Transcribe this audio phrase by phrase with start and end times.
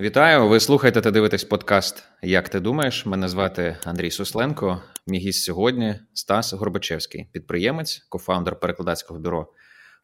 [0.00, 0.48] Вітаю!
[0.48, 3.06] Ви слухаєте та дивитесь подкаст Як ти думаєш?
[3.06, 4.82] Мене звати Андрій Сусленко.
[5.06, 9.52] Мій гість сьогодні Стас Горбачевський, підприємець, кофаундер перекладацького бюро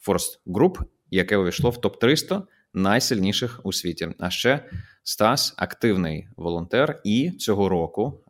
[0.06, 0.78] Forst Group,
[1.10, 2.42] яке увійшло в топ 300
[2.74, 4.08] найсильніших у світі.
[4.18, 4.64] А ще
[5.02, 8.24] Стас активний волонтер, і цього року,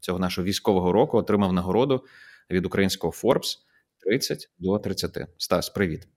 [0.00, 2.04] цього нашого військового року, отримав нагороду
[2.50, 3.56] від українського Forbes
[3.98, 5.18] 30 до 30.
[5.36, 6.08] Стас, привіт,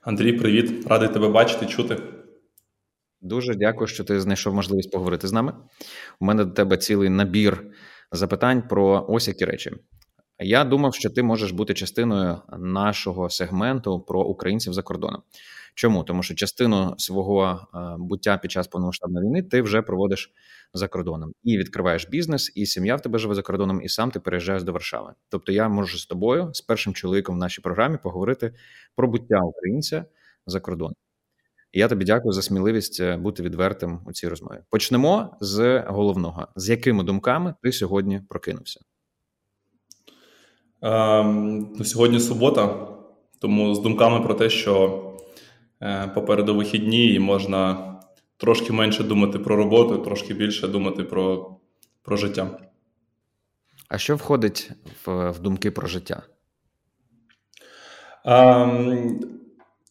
[0.00, 0.32] Андрій.
[0.32, 2.19] Привіт, радий тебе бачити, чути.
[3.20, 5.52] Дуже дякую, що ти знайшов можливість поговорити з нами.
[6.20, 7.66] У мене до тебе цілий набір
[8.12, 9.70] запитань про ось які речі.
[10.38, 15.22] Я думав, що ти можеш бути частиною нашого сегменту про українців за кордоном.
[15.74, 16.04] Чому?
[16.04, 20.32] Тому що частину свого е, буття під час повномасштабної війни ти вже проводиш
[20.74, 24.20] за кордоном і відкриваєш бізнес, і сім'я в тебе живе за кордоном, і сам ти
[24.20, 25.12] переїжджаєш до Варшави.
[25.28, 28.54] Тобто, я можу з тобою, з першим чоловіком в нашій програмі, поговорити
[28.96, 30.04] про буття українця
[30.46, 30.94] за кордоном.
[31.72, 34.58] І я тобі дякую за сміливість е, бути відвертим у цій розмові.
[34.70, 38.80] Почнемо з головного: з якими думками ти сьогодні прокинувся?
[40.82, 42.88] Ем, ну, Сьогодні субота,
[43.40, 45.02] тому з думками про те, що
[45.82, 47.94] е, попереду вихідні, і можна
[48.36, 51.56] трошки менше думати про роботу, трошки більше думати про
[52.02, 52.50] про життя.
[53.88, 54.70] А що входить
[55.04, 56.22] в, в думки про життя?
[58.24, 59.20] Ем,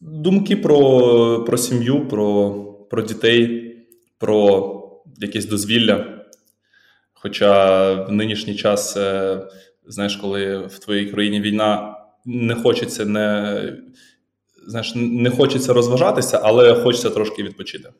[0.00, 2.54] Думки про про сім'ю, про
[2.90, 3.76] про дітей,
[4.18, 6.24] про якесь дозвілля.
[7.12, 9.40] Хоча в нинішній час, е,
[9.86, 13.76] знаєш, коли в твоїй країні війна не хочеться не
[14.66, 17.92] знаєш, не хочеться розважатися, але хочеться трошки відпочити.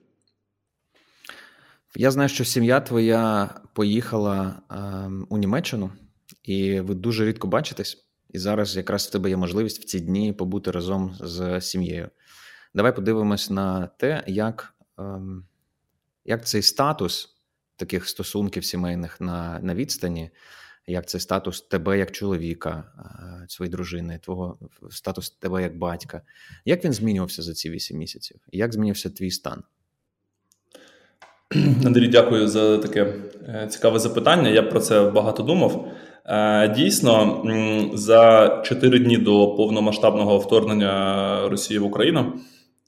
[1.96, 4.76] Я знаю, що сім'я твоя поїхала е,
[5.28, 5.90] у Німеччину,
[6.42, 8.09] і ви дуже рідко бачитесь.
[8.32, 12.08] І зараз якраз в тебе є можливість в ці дні побути разом з сім'єю.
[12.74, 15.44] Давай подивимось на те, як ем,
[16.24, 17.36] як цей статус
[17.76, 20.30] таких стосунків сімейних на на відстані,
[20.86, 22.84] як цей статус тебе як чоловіка,
[23.42, 24.58] е, своєї дружини, твого
[24.90, 26.22] статус тебе як батька.
[26.64, 28.40] Як він змінювався за ці вісім місяців?
[28.52, 29.62] Як змінився твій стан?
[31.84, 33.14] Андрій, дякую за таке
[33.48, 34.48] е, цікаве запитання.
[34.48, 35.92] Я про це багато думав.
[36.26, 37.42] Е, дійсно,
[37.94, 42.32] за чотири дні до повномасштабного вторгнення Росії в Україну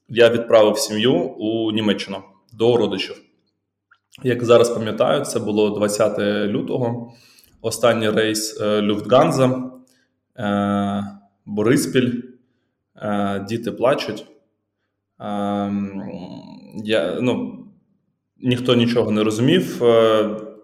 [0.08, 2.18] я відправив сім'ю у Німеччину
[2.52, 3.22] до родичів.
[4.22, 7.12] Як зараз пам'ятаю, це було 20 лютого.
[7.62, 9.70] Останній рейс е, Люфтганза,
[10.38, 11.04] е,
[11.46, 12.12] Бориспіль,
[13.48, 14.26] діти плачуть.
[16.84, 17.58] Я, ну,
[18.44, 19.82] Ніхто нічого не розумів.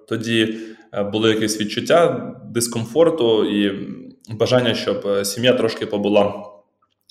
[0.08, 0.58] Тоді
[0.92, 3.88] були якісь відчуття дискомфорту і
[4.30, 6.44] бажання, щоб е, сім'я трошки побула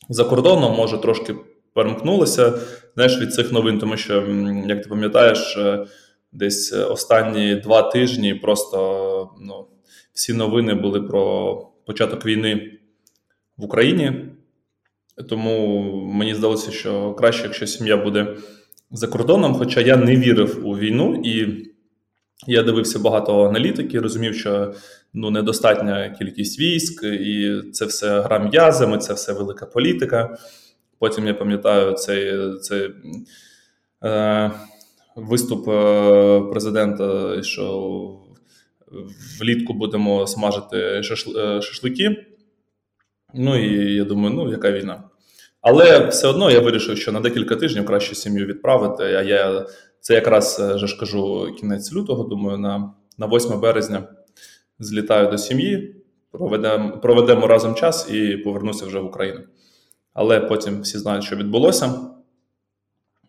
[0.09, 1.35] за кордоном, може трошки
[1.73, 2.53] перемкнулася
[2.95, 4.13] знаєш, від цих новин, тому що,
[4.67, 5.85] як ти пам'ятаєш, е,
[6.31, 9.67] десь останні два тижні просто ну,
[10.13, 11.55] всі новини були про
[11.85, 12.71] початок війни
[13.57, 14.25] в Україні.
[15.29, 15.81] Тому
[16.13, 18.35] мені здалося, що краще, якщо сім'я буде
[18.91, 21.63] за кордоном, хоча я не вірив у війну і.
[22.45, 24.73] Я дивився багато аналітики, розумів, що
[25.13, 30.37] ну недостатня кількість військ, і це все гра м'язами, це все велика політика.
[30.99, 32.89] Потім я пам'ятаю цей цей
[34.03, 34.51] е,
[35.15, 38.07] виступ е, президента, що
[39.39, 42.25] влітку будемо смажити шашл, е, шашлики.
[43.33, 45.03] Ну і я думаю, ну яка війна?
[45.61, 49.03] Але все одно я вирішив, що на декілька тижнів краще сім'ю відправити.
[49.03, 49.65] А я
[50.07, 52.23] це якраз е, вже ж кажу кінець лютого.
[52.23, 54.03] Думаю, на на 8 березня
[54.79, 55.95] злітаю до сім'ї,
[56.31, 59.39] проведемо проведемо разом час і повернуся вже в Україну.
[60.13, 61.99] Але потім всі знають, що відбулося.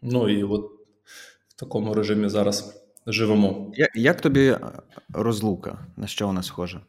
[0.02, 0.70] Ну і от
[1.48, 3.72] в такому режимі зараз живемо.
[3.74, 4.56] Як, як тобі
[5.12, 5.78] розлука?
[5.96, 6.80] На що вона схожа?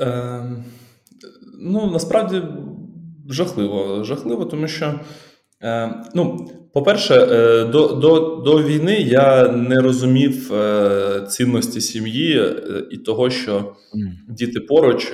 [0.00, 0.64] Е,
[1.58, 2.42] Ну насправді
[3.28, 4.04] жахливо.
[4.04, 5.00] Жахливо, тому що.
[5.62, 12.54] Е, ну, по-перше, е, до до, до війни я не розумів е, цінності сім'ї
[12.90, 13.76] і того, що
[14.28, 15.12] діти поруч,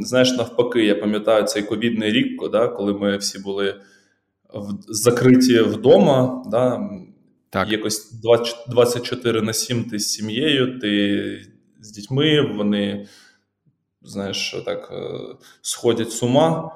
[0.00, 3.74] знаєш, навпаки, я пам'ятаю цей ковідний рік, да, коли ми всі були
[4.54, 6.44] в, закриті вдома.
[6.50, 6.90] Да,
[7.50, 7.72] так.
[7.72, 11.46] Якось 20, 24 на 7 ти з сім'єю, ти
[11.80, 13.06] з дітьми, вони
[14.02, 14.92] знаєш, так
[15.62, 16.70] сходять з ума.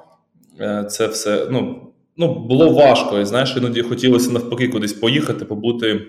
[0.90, 1.48] Це все.
[1.50, 1.87] ну,
[2.18, 3.18] ну, було важко.
[3.18, 6.06] І знаєш, іноді хотілося навпаки кудись поїхати, побути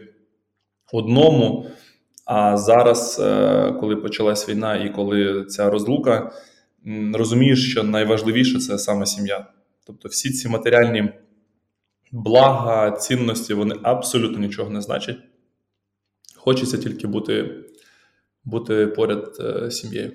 [0.94, 1.66] одному.
[2.26, 6.32] А зараз, е, коли почалась війна і коли ця розлука,
[7.14, 9.48] розумієш, що найважливіше це саме сім'я.
[9.88, 11.10] Тобто, всі ці матеріальні
[12.12, 15.18] блага, цінності, вони абсолютно нічого не значать.
[16.36, 17.64] хочеться тільки бути,
[18.44, 20.12] бути поряд з сім'єю.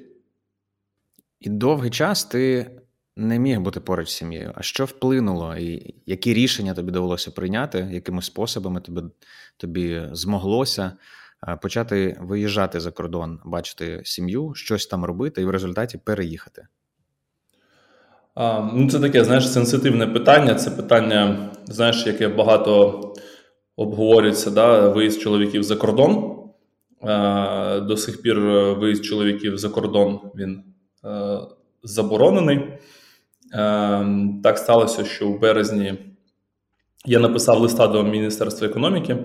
[1.41, 2.70] І довгий час ти
[3.16, 4.52] не міг бути поруч з сім'єю.
[4.55, 9.02] А що вплинуло, і які рішення тобі довелося прийняти, якими способами тобі
[9.56, 10.93] тобі змоглося
[11.62, 16.66] почати виїжджати за кордон, бачити сім'ю, щось там робити, і в результаті переїхати?
[18.34, 20.55] А, Ну, це таке, знаєш, сенситивне питання.
[20.55, 23.00] Це питання, знаєш, яке багато
[23.76, 26.40] обговорюється, да, виїзд чоловіків за кордон.
[27.00, 28.40] А, До сих пір
[28.78, 30.62] виїзд чоловіків за кордон він
[31.02, 31.40] а,
[31.82, 32.78] заборонений.
[33.55, 35.95] Ем, так сталося, що в березні
[37.06, 39.17] я написав листа до Міністерства економіки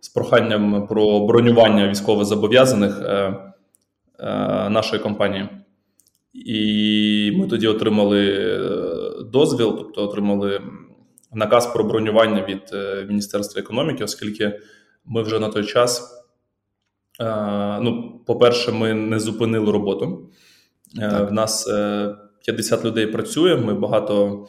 [0.00, 3.34] з проханням про бронювання військовозобов'язаних е,
[4.18, 5.48] е, нашої компанії.
[6.32, 8.60] І ми тоді отримали е,
[9.24, 10.60] дозвіл, тобто отримали
[11.32, 12.62] наказ про бронювання від
[13.08, 14.60] Міністерства економіки, оскільки
[15.04, 16.16] ми вже на той час.
[17.80, 20.30] Ну, по-перше, ми не зупинили роботу.
[20.96, 21.30] Так.
[21.30, 21.68] В нас
[22.46, 23.56] 50 людей працює.
[23.56, 24.46] Ми багато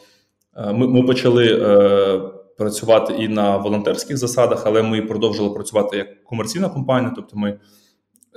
[0.56, 2.20] е, ми, ми почали е,
[2.58, 7.58] працювати і на волонтерських засадах, але ми продовжили працювати як комерційна компанія, тобто ми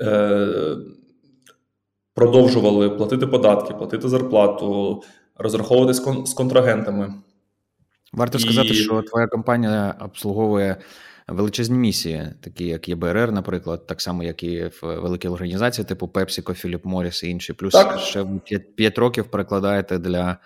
[0.01, 0.75] е,
[2.13, 5.01] продовжували платити податки, платити зарплату,
[5.37, 7.13] розраховуватись з контрагентами.
[8.13, 10.77] Варто сказати, що твоя компанія обслуговує
[11.27, 16.53] величезні місії, такі як ЄБРР, наприклад, так само, як і в великій організації, типу PepsiCo,
[16.53, 17.53] Філіп Моріс і інші.
[17.53, 17.99] Плюс так.
[17.99, 18.25] ще
[18.75, 20.37] 5 років перекладаєте для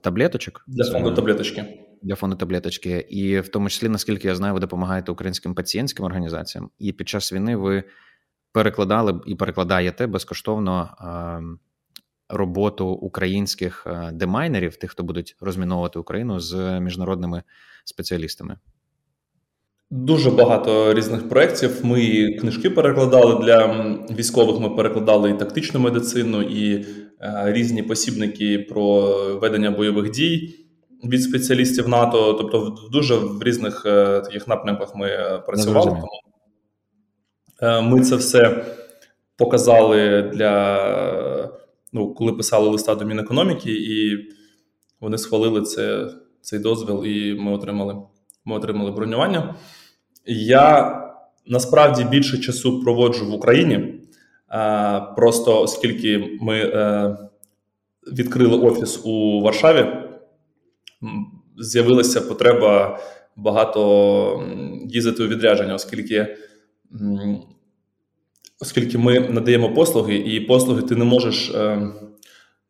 [0.00, 0.64] таблеточок.
[0.66, 1.64] Для фонду таблеточки.
[2.02, 3.06] Для фонду таблеточки.
[3.08, 7.32] І в тому числі, наскільки я знаю, ви допомагаєте українським пацієнтським організаціям, і під час
[7.32, 7.84] війни ви
[8.52, 10.90] перекладали і перекладаєте безкоштовно.
[12.32, 17.42] Роботу українських демайнерів, тих, хто будуть розміновувати Україну з міжнародними
[17.84, 18.56] спеціалістами.
[19.90, 21.80] Дуже багато різних проєктів.
[21.82, 23.66] Ми книжки перекладали для
[24.10, 24.60] військових.
[24.60, 26.86] Ми перекладали і тактичну медицину, і
[27.20, 30.54] е, різні посібники про ведення бойових дій
[31.04, 32.32] від спеціалістів НАТО.
[32.32, 36.02] Тобто, в дуже в різних е, таких напрямках ми е, працювали.
[37.60, 38.64] Тому ми це все
[39.36, 41.50] показали для
[41.92, 44.18] ну, коли писали листа до Мінекономіки, і
[45.00, 46.08] вони схвалили це,
[46.40, 47.96] цей дозвіл, і ми отримали,
[48.44, 49.54] ми отримали бронювання.
[50.26, 50.96] Я
[51.46, 53.94] насправді більше часу проводжу в Україні,
[55.16, 57.16] просто оскільки ми е,
[58.12, 59.86] відкрили офіс у Варшаві,
[61.58, 63.00] з'явилася потреба
[63.36, 64.42] багато
[64.88, 66.36] їздити у відрядження, оскільки.
[68.62, 71.88] Оскільки ми надаємо послуги, і послуги ти не можеш е,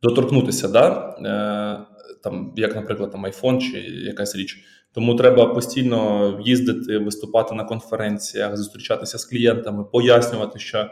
[0.02, 1.16] доторкнутися, да?
[1.18, 1.86] е,
[2.22, 4.64] там, як, наприклад, там iPhone чи якась річ.
[4.92, 10.90] Тому треба постійно їздити, виступати на конференціях, зустрічатися з клієнтами, пояснювати, що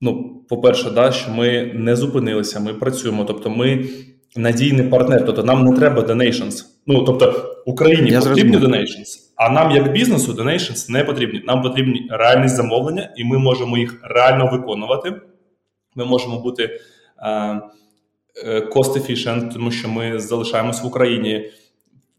[0.00, 3.24] ну, по-перше, да, що ми не зупинилися, ми працюємо.
[3.24, 3.88] Тобто, ми
[4.36, 5.26] надійний партнер.
[5.26, 6.64] Тобто, нам не треба donations.
[6.86, 8.80] Ну тобто Україні Я потрібні зрозумів.
[8.80, 11.42] donations, а нам, як бізнесу, donations не потрібні.
[11.46, 15.14] Нам потрібні реальні замовлення, і ми можемо їх реально виконувати.
[15.94, 16.80] Ми можемо бути е,
[18.44, 21.50] е cost efficient, тому що ми залишаємось в Україні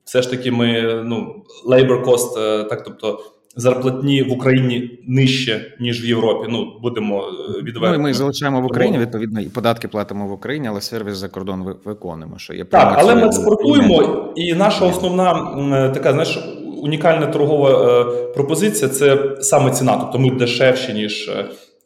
[0.03, 1.35] все ж таки ми ну
[1.67, 3.19] labor cost, е, так тобто
[3.55, 6.47] зарплатні в Україні нижче ніж в Європі.
[6.51, 7.97] Ну будемо е, відверто.
[7.97, 11.75] Ну, Ми залишаємо в Україні відповідно і податки платимо в Україні, але сервіс за кордон
[11.85, 12.37] виконуємо.
[12.37, 16.39] Що є так, але ми експортуємо, і наша основна е, така знаєш.
[16.83, 18.03] Унікальна торгова
[18.33, 21.31] пропозиція це саме ціна, тобто ми дешевші, ніж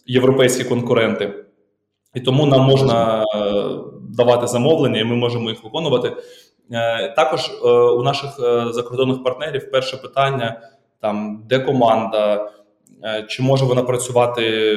[0.05, 1.33] європейські конкуренти,
[2.13, 3.23] і тому нам можна
[4.09, 6.11] давати замовлення, і ми можемо їх виконувати.
[6.71, 10.61] Е, також е, у наших е, закордонних партнерів перше питання:
[11.01, 12.51] там де команда,
[13.27, 14.75] чи може вона працювати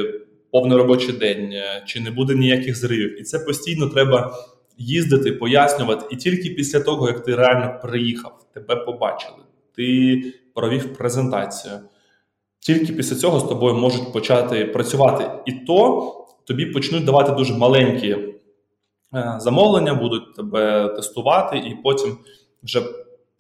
[0.51, 1.53] повний робочий день,
[1.87, 3.21] чи не буде ніяких зривів.
[3.21, 4.35] І це постійно треба
[4.79, 6.07] їздити, пояснювати.
[6.11, 9.39] І тільки після того, як ти реально приїхав, тебе побачили,
[9.77, 10.23] ти
[10.55, 11.75] провів презентацію.
[12.61, 15.31] Тільки після цього з тобою можуть почати працювати.
[15.47, 16.15] І то
[16.45, 18.17] тобі почнуть давати дуже маленькі
[19.39, 22.19] замовлення, будуть тебе тестувати, і потім
[22.63, 22.83] вже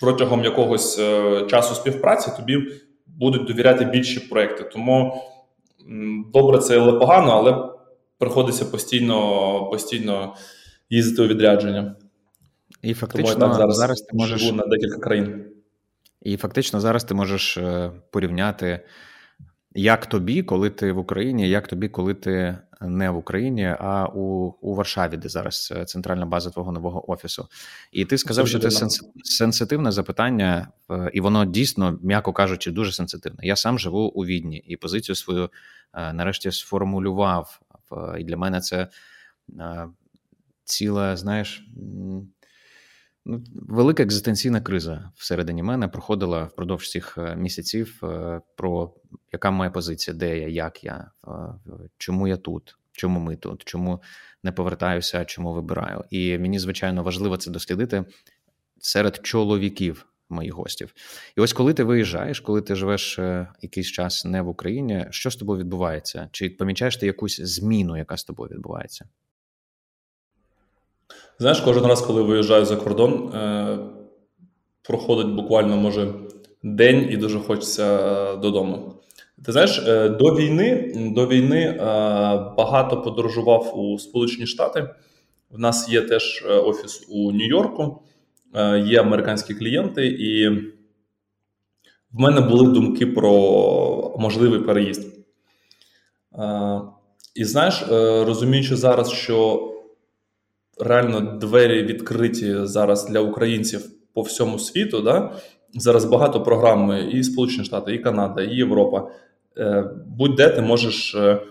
[0.00, 2.58] протягом якогось е, часу співпраці тобі
[3.06, 4.64] будуть довіряти більші проекти.
[4.64, 5.22] Тому
[6.32, 7.72] добре це але погано, але
[8.18, 10.34] приходиться постійно постійно
[10.90, 11.96] їздити у відрядження.
[12.82, 15.44] І фактично Тому я так зараз, зараз ти можеш живу на декілька країн.
[16.22, 18.80] І фактично зараз ти можеш е, порівняти
[19.78, 24.54] як тобі, коли ти в Україні, як тобі, коли ти не в Україні, а у
[24.60, 27.48] у Варшаві, де зараз е, центральна база твого нового офісу.
[27.92, 28.70] І ти сказав, що це
[29.24, 33.38] сенситивне запитання, е, і воно дійсно, м'яко кажучи, дуже сенситивне.
[33.42, 35.50] Я сам живу у Відні і позицію свою
[35.94, 37.60] е, нарешті сформулював.
[38.18, 38.88] І для мене це
[40.64, 41.68] ціла, знаєш.
[43.30, 48.02] Ну, велика екзистенційна криза всередині мене проходила впродовж цих місяців
[48.56, 48.94] про
[49.32, 51.10] яка моя позиція, де я, як я,
[51.98, 54.02] чому я тут, чому ми тут, чому
[54.42, 56.04] не повертаюся, чому вибираю.
[56.10, 58.04] І мені, звичайно, важливо це дослідити
[58.78, 60.94] серед чоловіків моїх гостів.
[61.36, 65.30] І ось коли ти виїжджаєш, коли ти живеш е, якийсь час не в Україні, що
[65.30, 66.28] з тобою відбувається?
[66.32, 69.08] Чи помічаєш ти якусь зміну, яка з тобою відбувається?
[71.40, 73.78] Знаєш, кожен раз, коли виїжджаю за кордон, е,
[74.82, 76.14] проходить буквально може
[76.62, 78.94] день і дуже хочеться е, додому.
[79.44, 81.76] Ти знаєш, е, до війни до війни е,
[82.56, 84.88] багато подорожував у Сполучені Штати.
[85.50, 88.02] В нас є теж е, офіс у Нью-Йорку,
[88.84, 90.48] є американські клієнти, і
[92.12, 93.32] в мене були думки про
[94.18, 95.14] можливий переїзд.
[97.34, 97.84] І знаєш,
[98.26, 99.68] розуміючи зараз, що
[100.80, 103.80] реально двері відкриті зараз для українців
[104.14, 105.32] по всьому світу, да?
[105.74, 109.10] зараз багато програм і Сполучені Штати, і Канада, і Європа.
[109.58, 111.42] Е, будь-де ти можеш е,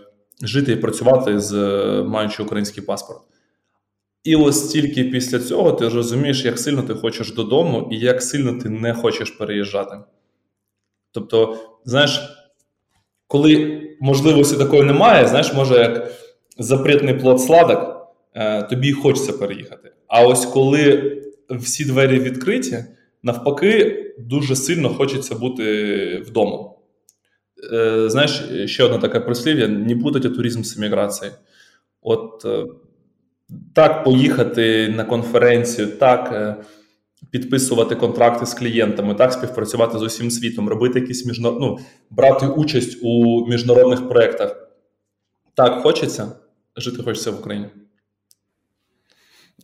[0.44, 3.20] жити і працювати з е, маючи український паспорт.
[4.24, 8.62] І ось тільки після цього ти розумієш, як сильно ти хочеш додому і як сильно
[8.62, 9.98] ти не хочеш переїжджати.
[11.12, 12.22] Тобто, знаєш,
[13.28, 16.12] коли можливості такої немає, знаєш, може, як
[16.58, 17.97] запретний плод сладок,
[18.70, 19.92] тобі хочеться переїхати.
[20.08, 21.14] А ось коли
[21.50, 22.86] всі двері відкриті,
[23.24, 26.70] навпаки, дуже сильно хочеться бути вдома.
[27.74, 31.38] Е, знаєш, ще одна така прислів'я: не путайте туризм з еміграцією.
[32.02, 32.66] От е,
[33.74, 36.56] так поїхати на конференцію, так е,
[37.32, 41.60] підписувати контракти з клієнтами, так співпрацювати з усім світом, робити якісь міжнарод...
[41.60, 41.80] ну,
[42.10, 44.70] брати участь у міжнародних проєктах.
[45.54, 46.32] Так хочеться,
[46.76, 47.68] жити хочеться в Україні.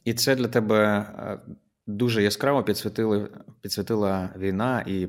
[0.03, 1.39] І це для тебе
[1.87, 3.29] дуже яскраво підсвітили,
[3.61, 5.07] підсвітила війна і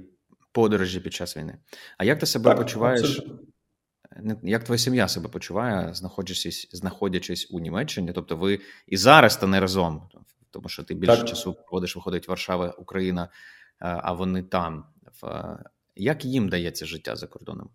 [0.53, 1.59] подорожі під час війни.
[1.99, 3.01] А як ти себе так, почуваєш?
[3.01, 3.39] Абсолютно.
[4.43, 8.13] Як твоя сім'я себе почуває, знаходячись знаходячись у Німеччині?
[8.15, 10.03] Тобто ви і зараз та не разом,
[10.51, 11.29] тому що ти більше так.
[11.29, 13.29] часу проводиш, виходить Варшава, Україна,
[13.79, 14.85] а вони там.
[15.97, 17.71] Як їм дається життя за кордоном?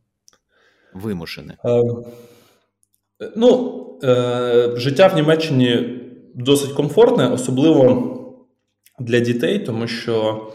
[0.94, 1.58] Вимушене?
[1.66, 6.00] Е, ну, е, життя в Німеччині
[6.36, 8.15] досить комфортне, особливо
[9.00, 10.48] для дітей, тому що.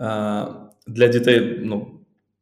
[0.00, 0.46] Е,
[0.86, 1.86] для дітей ну,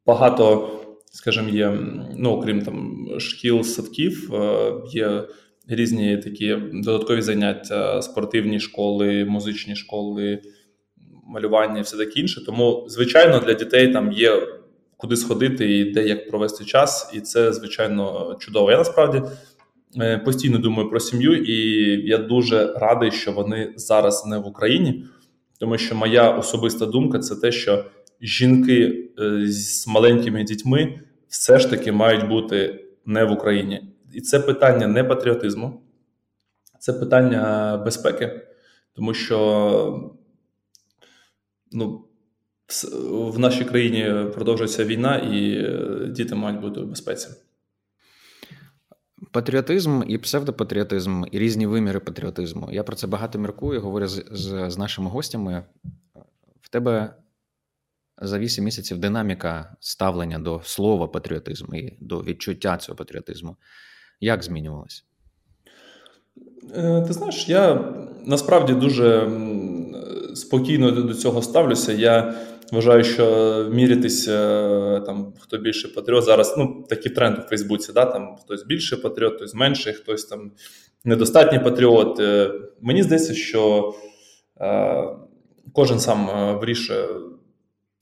[0.06, 0.70] багато,
[1.12, 1.78] скажімо, є,
[2.16, 5.24] ну, окрім там шкіл, садків, е, є
[5.68, 10.42] різні такі додаткові заняття, спортивні школи, музичні школи,
[11.26, 12.44] малювання і все таке інше.
[12.46, 14.42] Тому, звичайно, для дітей там є
[14.96, 18.70] куди сходити і де як провести час, і це, звичайно, чудово.
[18.70, 19.22] Я насправді.
[19.96, 21.56] Е, постійно думаю про сім'ю, і
[22.08, 25.04] я дуже радий, що вони зараз не в Україні,
[25.60, 27.84] тому що моя особиста думка це те, що
[28.20, 33.84] жінки е, з маленькими дітьми все ж таки мають бути не в Україні.
[34.14, 35.82] І це питання не патріотизму,
[36.78, 38.40] це питання безпеки,
[38.94, 40.10] тому що
[41.72, 42.04] ну,
[43.04, 47.28] в нашій країні продовжується війна, і е, діти мають бути у безпеці.
[49.30, 52.68] Патріотизм і псевдопатріотизм, і різні виміри патріотизму.
[52.72, 55.64] Я про це багато міркую, говорю з, з, з нашими гостями.
[56.60, 57.14] В тебе
[58.22, 63.56] за вісім місяців динаміка ставлення до слова патріотизм і до відчуття цього патріотизму.
[64.20, 65.02] Як змінювалося?
[66.76, 67.94] Е, ти знаєш, я
[68.24, 69.30] насправді дуже
[70.34, 71.92] спокійно до цього ставлюся.
[71.92, 72.34] Я
[72.72, 73.24] вважаю, що
[73.72, 76.24] мірятися е, там хто більше патріот.
[76.24, 80.52] Зараз ну, такі тренди в Фейсбуці, да, там хтось більше патріот, хтось менший, хтось там
[81.04, 82.20] недостатній патріот.
[82.20, 83.92] Е, мені здається, що
[84.60, 85.04] е,
[85.72, 87.08] кожен сам вирішує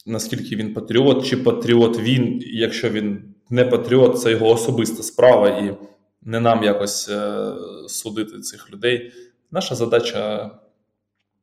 [0.07, 5.77] наскільки він патріот, чи патріот він, якщо він не патріот, це його особиста справа, і
[6.23, 7.53] не нам якось е,
[7.89, 9.13] судити цих людей.
[9.51, 10.51] Наша задача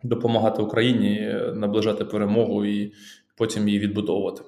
[0.04, 2.94] допомагати Україні, наближати перемогу і
[3.38, 4.42] потім її відбудовувати.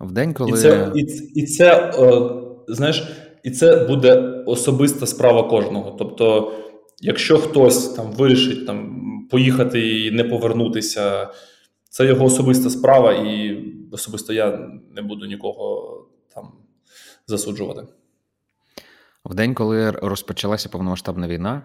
[0.00, 0.50] В день, коли...
[0.50, 1.02] І це, і,
[1.34, 2.30] і це е,
[2.68, 3.08] знаєш,
[3.42, 4.14] і це буде
[4.46, 5.96] особиста справа кожного.
[5.98, 6.52] Тобто,
[7.00, 9.00] якщо хтось там вирішить там
[9.30, 11.30] поїхати і не повернутися.
[11.94, 16.52] Це його особиста справа, і особисто я не буду нікого там
[17.26, 17.86] засуджувати.
[19.24, 21.62] В день, коли розпочалася повномасштабна війна,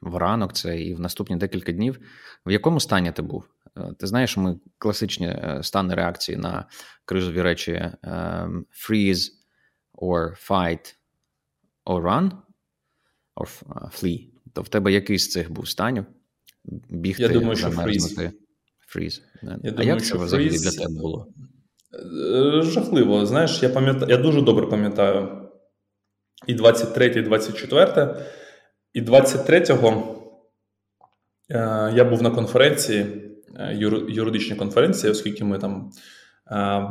[0.00, 1.98] в ранок це і в наступні декілька днів.
[2.46, 3.44] В якому стані ти був?
[3.76, 6.68] Е, ти знаєш, ми класичні е, стани реакції на
[7.04, 9.28] кризові речі: ем, freeze
[9.94, 10.94] or fight
[11.86, 12.30] or run
[13.36, 14.28] or flee.
[14.52, 16.04] То в тебе який з цих був станів?
[16.90, 18.18] Бігти, Я думаю, що фріз.
[18.86, 19.22] Фріз.
[19.42, 21.28] Я а думаю, як це взагалі для тебе було?
[22.34, 23.26] Е, жахливо.
[23.26, 25.48] Знаєш, я пам'ятаю, я дуже добре пам'ятаю
[26.46, 28.16] і 23, і 24.
[28.92, 30.16] І 23-го
[31.50, 33.06] е, я був на конференції,
[33.56, 33.74] е,
[34.08, 35.90] юридичній конференції, оскільки ми там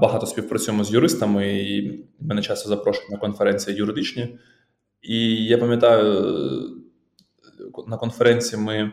[0.02, 4.40] багато співпрацюємо з юристами, і мене часто запрошують на конференції юридичні.
[5.02, 6.36] І я пам'ятаю,
[7.88, 8.92] на конференції ми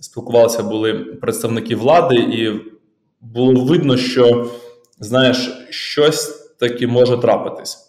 [0.00, 2.60] спілкувалися, були представники влади, і
[3.20, 4.50] було видно, що
[4.98, 7.87] знаєш, щось таки може трапитись.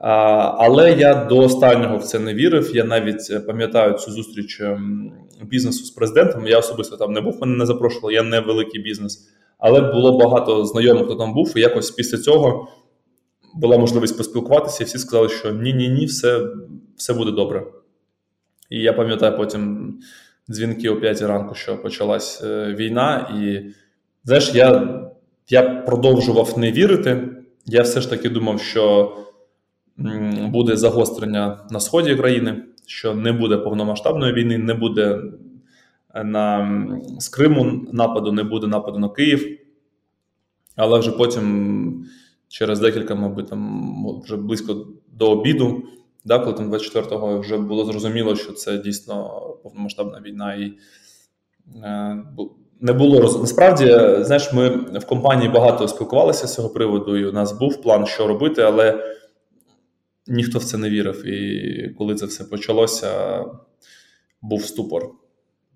[0.00, 2.76] Але я до останнього в це не вірив.
[2.76, 5.12] Я навіть е, пам'ятаю цю зустріч ем,
[5.42, 6.46] бізнесу з президентом.
[6.46, 9.28] Я особисто там не був, мене не запрошували, я не великий бізнес.
[9.58, 12.68] Але було багато знайомих, хто там був, і якось після цього
[13.54, 16.46] була можливість поспілкуватися, і всі сказали, що ні-ні ні, все
[16.96, 17.66] все буде добре.
[18.70, 19.94] І я пам'ятаю потім
[20.50, 23.72] дзвінки о 5 ранку, що почалась е, війна, і
[24.24, 25.00] знаєш, я
[25.48, 27.28] я продовжував не вірити.
[27.66, 29.12] Я все ж таки думав, що
[30.52, 35.22] буде загострення на сході країни, що не буде повномасштабної війни, не буде
[36.14, 36.70] е, на
[37.18, 39.58] з Криму нападу, не буде нападу на Київ.
[40.76, 42.06] Але вже потім,
[42.48, 45.82] через декілька, мабуть, там вже близько до обіду,
[46.24, 49.30] да, коли там 24-го вже було зрозуміло, що це дійсно
[49.62, 50.54] повномасштабна війна.
[50.54, 50.72] і
[51.84, 52.24] е,
[52.80, 53.40] не було роз...
[53.40, 53.86] Насправді,
[54.20, 58.26] знаєш, ми в компанії багато спілкувалися з цього приводу, і у нас був план, що
[58.26, 59.04] робити, але
[60.28, 61.26] ніхто в це не вірив.
[61.26, 63.44] І коли це все почалося,
[64.42, 65.10] був ступор.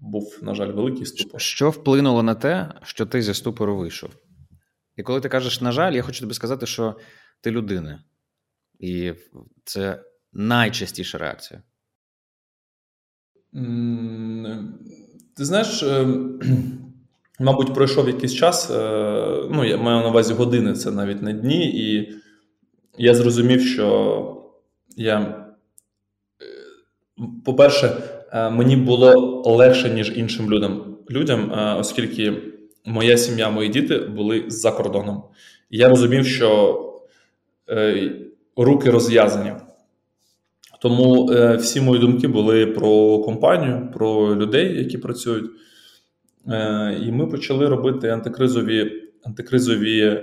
[0.00, 1.40] Був, на жаль, великий ступор.
[1.40, 4.10] Що вплинуло на те, що ти зі ступору вийшов?
[4.96, 6.96] І коли ти кажеш, на жаль, я хочу тобі сказати, що
[7.40, 8.04] ти людина.
[8.78, 9.12] І
[9.64, 11.62] це найчастіша реакція.
[15.36, 16.06] Ти знаєш, е,
[17.40, 18.70] мабуть, пройшов якийсь час.
[18.70, 18.74] Е,
[19.50, 22.14] ну, я маю на увазі години, це навіть не дні, і
[22.98, 24.41] я зрозумів, що
[24.96, 25.46] я,
[26.40, 27.92] е, по-перше,
[28.32, 32.32] е, мені було легше, ніж іншим людям, людям, е, оскільки
[32.84, 35.22] моя сім'я, мої діти були за кордоном.
[35.70, 36.78] І я розумів, що
[38.56, 39.52] руки розв'язані.
[40.80, 41.24] Тому
[41.58, 45.50] всі мої думки були про компанію, про людей, які працюють.
[47.02, 48.92] І ми почали робити антикризові
[49.24, 50.22] антикризові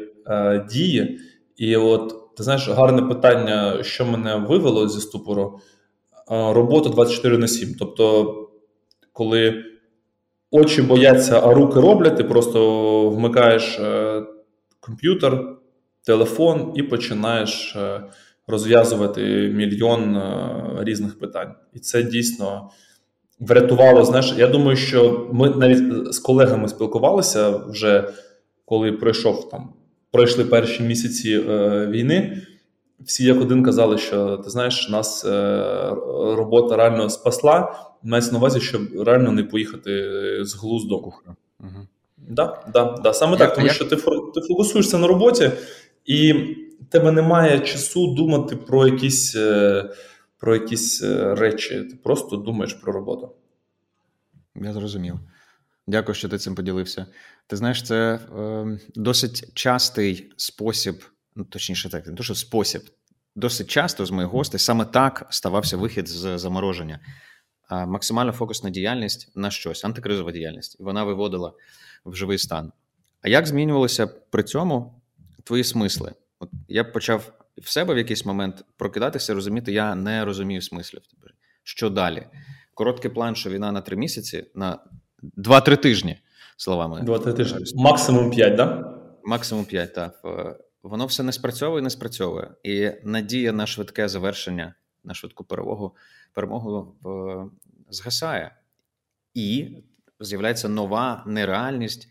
[0.71, 1.19] дії.
[1.57, 5.59] І от ти знаєш, гарне питання, що мене вивело зі ступору,
[6.27, 7.75] робота 24 на 7.
[7.79, 8.33] Тобто,
[9.13, 9.63] коли
[10.51, 14.23] очі бояться, а руки роблять, ти просто вмикаєш е,
[14.79, 15.57] комп'ютер,
[16.05, 18.01] телефон і починаєш е,
[18.47, 19.21] розв'язувати
[19.55, 20.49] мільйон е,
[20.79, 21.53] різних питань.
[21.73, 22.69] І це дійсно
[23.39, 24.05] врятувало.
[24.05, 28.13] Знаєш, я думаю, що ми навіть з колегами спілкувалися вже
[28.65, 29.73] коли пройшов там
[30.11, 32.41] пройшли перші місяці е, війни.
[32.99, 35.29] Всі як один казали, що ти знаєш, нас е,
[36.35, 37.75] робота реально спасла.
[38.03, 39.91] Мається на увазі, щоб реально не поїхати
[40.45, 41.13] з глузду.
[41.59, 41.87] Угу.
[42.17, 43.75] Да, да, да, Саме як, так, тому як...
[43.75, 43.95] що ти
[44.35, 45.51] ти фокусуєшся на роботі,
[46.05, 46.33] і
[46.89, 49.89] тебе немає часу думати про якісь е,
[50.39, 51.75] про якісь речі.
[51.75, 53.31] Ти просто думаєш про роботу.
[54.55, 55.15] Я зрозумів.
[55.89, 57.05] Дякую, що ти цим поділився.
[57.47, 61.03] Ти знаєш, це е, досить частий спосіб,
[61.35, 62.81] ну точніше, так, не то, що спосіб.
[63.35, 66.99] Досить часто з моїх гостей саме так ставався вихід з замороження.
[67.67, 70.79] А максимально фокусна діяльність на щось, антикризова діяльність.
[70.79, 71.53] Вона виводила
[72.05, 72.71] в живий стан.
[73.21, 75.01] А як змінювалося при цьому
[75.43, 76.13] твої смисли?
[76.39, 81.01] От я почав в себе в якийсь момент прокидатися, розуміти, я не розумію смислів.
[81.63, 82.27] Що далі?
[82.73, 84.79] Короткий план, що війна на три місяці, на
[85.21, 86.17] два-три тижні
[86.57, 87.01] словами.
[87.01, 87.59] Два-три тижні.
[87.75, 88.93] Максимум п'ять, да?
[89.23, 90.21] Максимум п'ять, так.
[90.25, 92.51] Е, воно все не спрацьовує, не спрацьовує.
[92.63, 95.95] І надія на швидке завершення, на швидку перемогу,
[96.33, 96.95] перемогу
[97.89, 98.55] згасає.
[99.33, 99.77] І
[100.19, 102.07] з'являється нова нереальність,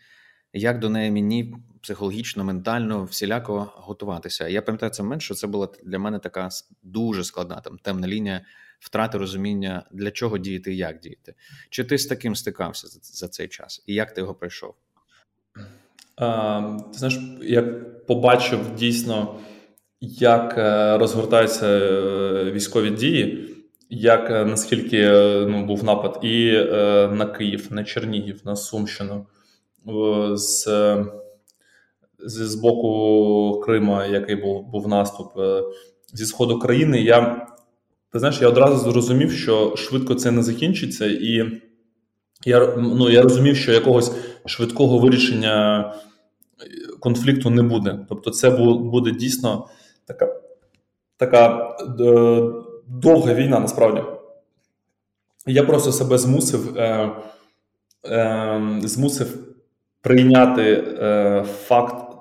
[0.52, 4.48] як до неї мені психологічно, ментально, всіляко готуватися.
[4.48, 6.48] Я пам'ятаю це момент, що це була для мене така
[6.82, 8.40] дуже складна там темна лінія
[8.78, 11.34] втрати розуміння, для чого діяти і як діяти.
[11.70, 13.84] Чи ти з таким стикався за, за цей час?
[13.86, 14.74] І як ти його пройшов?
[16.16, 17.62] А, Ти знаєш, я
[18.06, 19.38] побачив дійсно
[20.00, 20.54] як
[21.00, 21.78] розгортаються
[22.44, 23.54] військові дії,
[23.90, 25.08] як наскільки
[25.48, 26.52] ну, був напад і
[27.12, 29.26] на Київ, на Чернігів, на Сумщину
[30.32, 30.66] з
[32.18, 35.32] з боку Крима, який був був наступ
[36.12, 37.00] зі сходу країни.
[37.00, 37.46] Я
[38.12, 41.60] ти знаєш, я одразу зрозумів, що швидко це не закінчиться, і
[42.44, 44.12] я ну, я розумів, що якогось
[44.46, 45.94] швидкого вирішення
[47.00, 48.06] конфлікту не буде.
[48.08, 49.68] Тобто, це буде дійсно
[50.06, 50.40] така
[51.16, 52.42] така е,
[52.88, 54.02] довга війна насправді.
[55.46, 57.10] Я просто себе змусив е,
[58.06, 59.38] е, змусив
[60.00, 62.16] прийняти е, факт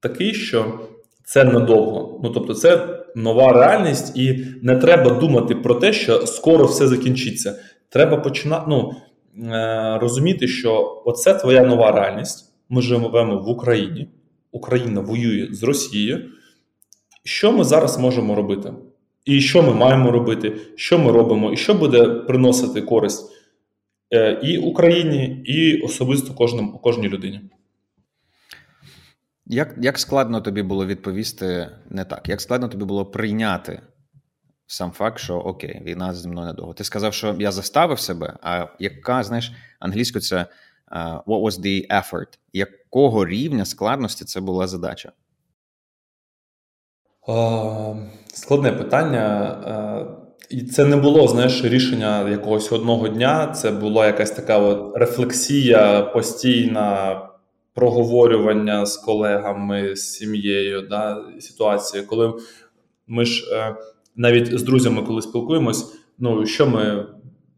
[0.00, 0.80] такий, що
[1.24, 2.20] це надовго.
[2.22, 7.58] Ну тобто, це нова реальність, і не треба думати про те, що скоро все закінчиться.
[7.88, 8.92] Треба починати ну,
[9.52, 12.52] е, розуміти, що оце твоя нова реальність.
[12.68, 14.08] Ми живемо в Україні.
[14.52, 16.30] Україна воює з Росією.
[17.24, 18.72] Що ми зараз можемо робити?
[19.24, 23.30] І що ми маємо робити, що ми робимо, і що буде приносити користь
[24.14, 27.40] е, і Україні, і особисто кожному, кожній людині.
[29.46, 32.28] Як як складно тобі було відповісти не так?
[32.28, 33.80] Як складно тобі було прийняти
[34.66, 36.74] сам факт, що окей, війна зі мною недовго?
[36.74, 41.86] Ти сказав, що я заставив себе, а яка, знаєш, англійською це uh, what was the
[41.90, 42.38] effort?
[42.52, 45.12] Якого рівня складності це була задача?
[47.28, 49.56] Uh, складне питання.
[50.50, 53.46] І це не було знаєш, рішення якогось одного дня.
[53.46, 57.20] Це була якась така от рефлексія постійна
[57.76, 62.34] проговорювання з колегами, з сім'єю, да, ситуації, коли
[63.06, 63.76] ми ж е,
[64.16, 67.06] навіть з друзями, коли спілкуємось, ну що ми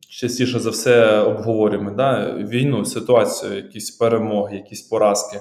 [0.09, 1.91] частіше за все обговорюємо?
[1.91, 5.41] да, Війну, ситуацію, якісь перемоги, якісь поразки.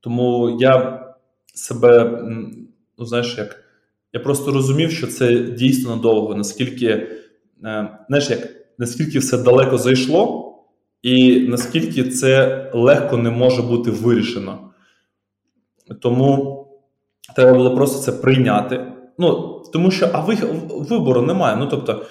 [0.00, 1.04] Тому я
[1.54, 2.22] себе,
[2.98, 3.64] ну знаєш, як
[4.12, 6.88] я просто розумів, що це дійсно надовго, наскільки,
[7.64, 10.51] е, знаєш, як наскільки все далеко зайшло
[11.02, 14.70] і наскільки це легко не може бути вирішено.
[16.00, 16.58] Тому
[17.36, 18.92] треба було просто це прийняти.
[19.18, 20.20] Ну, Тому що а
[20.90, 21.56] вибору немає.
[21.56, 22.06] Ну, тобто,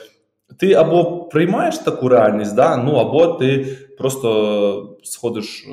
[0.57, 2.77] ти або приймаєш таку реальність, да?
[2.77, 5.71] ну, або ти просто сходиш е,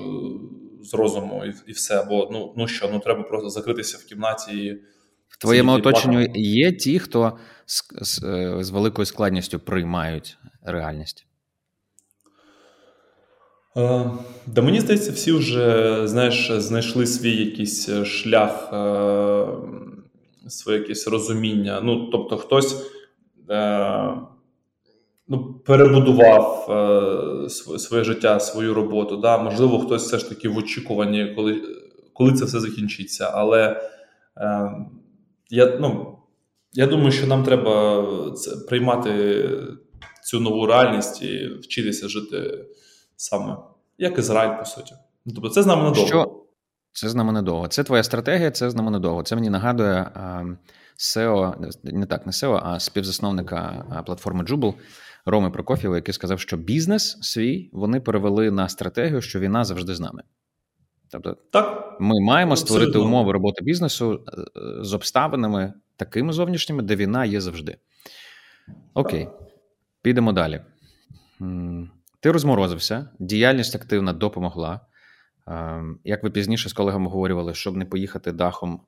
[0.82, 2.00] з розуму і і все.
[2.00, 4.56] Або ну, ну що, ну треба просто закритися в кімнаті.
[4.56, 4.72] і
[5.28, 11.27] В твоєму оточенню є ті, хто з, з, е, з великою складністю приймають реальність.
[13.78, 14.10] Е,
[14.46, 19.46] да мені здається, всі вже знаєш, знайшли свій якийсь е, шлях, е,
[20.48, 21.80] своє якесь розуміння.
[21.84, 22.92] Ну, тобто, хтось
[25.28, 26.64] ну, перебудував
[27.78, 29.16] своє життя, свою роботу.
[29.16, 29.38] Да?
[29.38, 31.62] Можливо, хтось все ж таки в очікуванні, коли
[32.12, 33.30] коли це все закінчиться.
[33.34, 33.90] Але
[35.50, 36.18] я ну,
[36.72, 38.04] я думаю, що нам треба
[38.36, 39.44] це, приймати
[40.24, 42.64] цю нову реальність і вчитися жити
[43.18, 43.56] саме
[43.98, 44.94] як Ізраїль, по суті.
[45.26, 46.06] Ну, тобто, це з нами надовго.
[46.08, 46.44] Що?
[46.92, 47.68] Це з нами недовго.
[47.68, 49.22] Це твоя стратегія, це з нами недовго.
[49.22, 50.10] Це мені нагадує
[50.98, 54.74] SEO, не так, не SEO, а співзасновника платформи Jubal
[55.26, 60.00] Роми Прокофєва, який сказав, що бізнес свій вони перевели на стратегію, що війна завжди з
[60.00, 60.22] нами.
[61.10, 64.44] Тобто, так, ми маємо створити умови роботи бізнесу е,
[64.84, 67.76] з обставинами такими зовнішніми, де війна є завжди.
[68.94, 69.28] Окей,
[70.02, 70.60] підемо далі.
[72.20, 74.80] Ти розморозився, діяльність активна допомогла.
[75.46, 78.80] Ем, як ви пізніше з колегами обговорювали, щоб не поїхати дахом,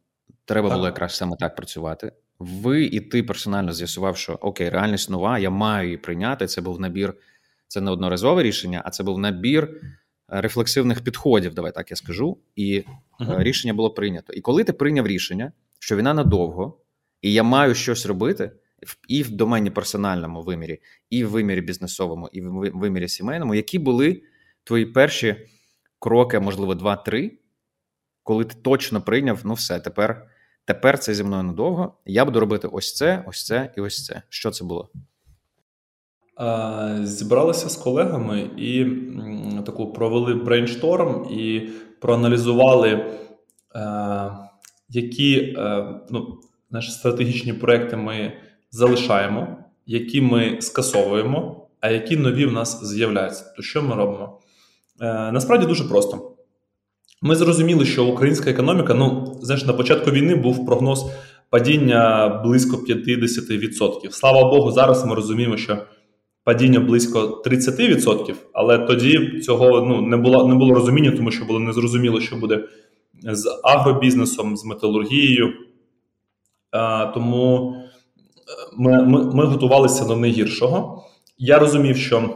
[0.44, 2.12] треба було якраз саме так працювати.
[2.38, 6.46] Ви і ти персонально з'ясував, що окей, реальність нова, я маю її прийняти.
[6.46, 7.14] Це був набір,
[7.68, 9.80] це не одноразове рішення, а це був набір
[10.28, 11.54] рефлексивних підходів.
[11.54, 12.38] Давай так я скажу.
[12.56, 12.84] І
[13.20, 13.42] uh-huh.
[13.42, 14.32] рішення було прийнято.
[14.32, 16.80] І коли ти прийняв рішення, що війна надовго,
[17.22, 18.52] і я маю щось робити
[19.08, 20.78] і в домені персональному вимірі,
[21.10, 24.22] і в вимірі бізнесовому, і в вимірі сімейному, які були
[24.64, 25.36] твої перші
[25.98, 27.38] кроки, можливо, два-три,
[28.22, 30.26] коли ти точно прийняв, ну все, тепер
[30.64, 31.94] тепер це зі мною надовго.
[32.06, 34.22] Я буду робити ось це, ось це і ось це.
[34.28, 34.90] Що це було?
[37.02, 38.86] Зібралися з колегами і
[39.66, 43.06] таку провели брейншторм і проаналізували, е,
[44.88, 46.40] які е, ну,
[46.70, 48.32] наші стратегічні проекти ми
[48.70, 49.56] залишаємо,
[49.86, 53.44] які ми скасовуємо, а які нові в нас з'являються.
[53.56, 54.40] То що ми робимо?
[55.00, 56.36] Е, Насправді дуже просто.
[57.22, 61.06] Ми зрозуміли, що українська економіка, ну, знаєш, на початку війни був прогноз
[61.50, 64.10] падіння близько 50%.
[64.10, 65.78] Слава Богу, зараз ми розуміємо, що
[66.44, 71.60] падіння близько 30%, але тоді цього ну, не було не було розуміння, тому що було
[71.60, 72.64] незрозуміло, що буде
[73.22, 75.52] з агробізнесом, з металургією.
[77.14, 77.74] Тому
[78.76, 81.04] ми, ми, ми готувалися до найгіршого.
[81.38, 82.34] Я розумів, що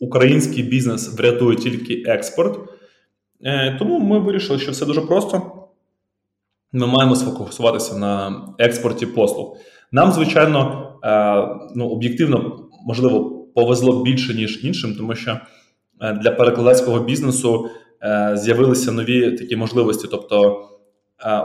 [0.00, 2.58] український бізнес врятує тільки експорт.
[3.44, 5.42] Е, тому ми вирішили, що все дуже просто.
[6.72, 9.56] Ми маємо сфокусуватися на експорті послуг.
[9.92, 15.40] Нам, звичайно, е, ну, об'єктивно, можливо, повезло більше, ніж іншим, тому що
[16.00, 17.68] е, для перекладацького бізнесу
[18.34, 20.08] з'явилися нові такі можливості.
[20.10, 20.68] Тобто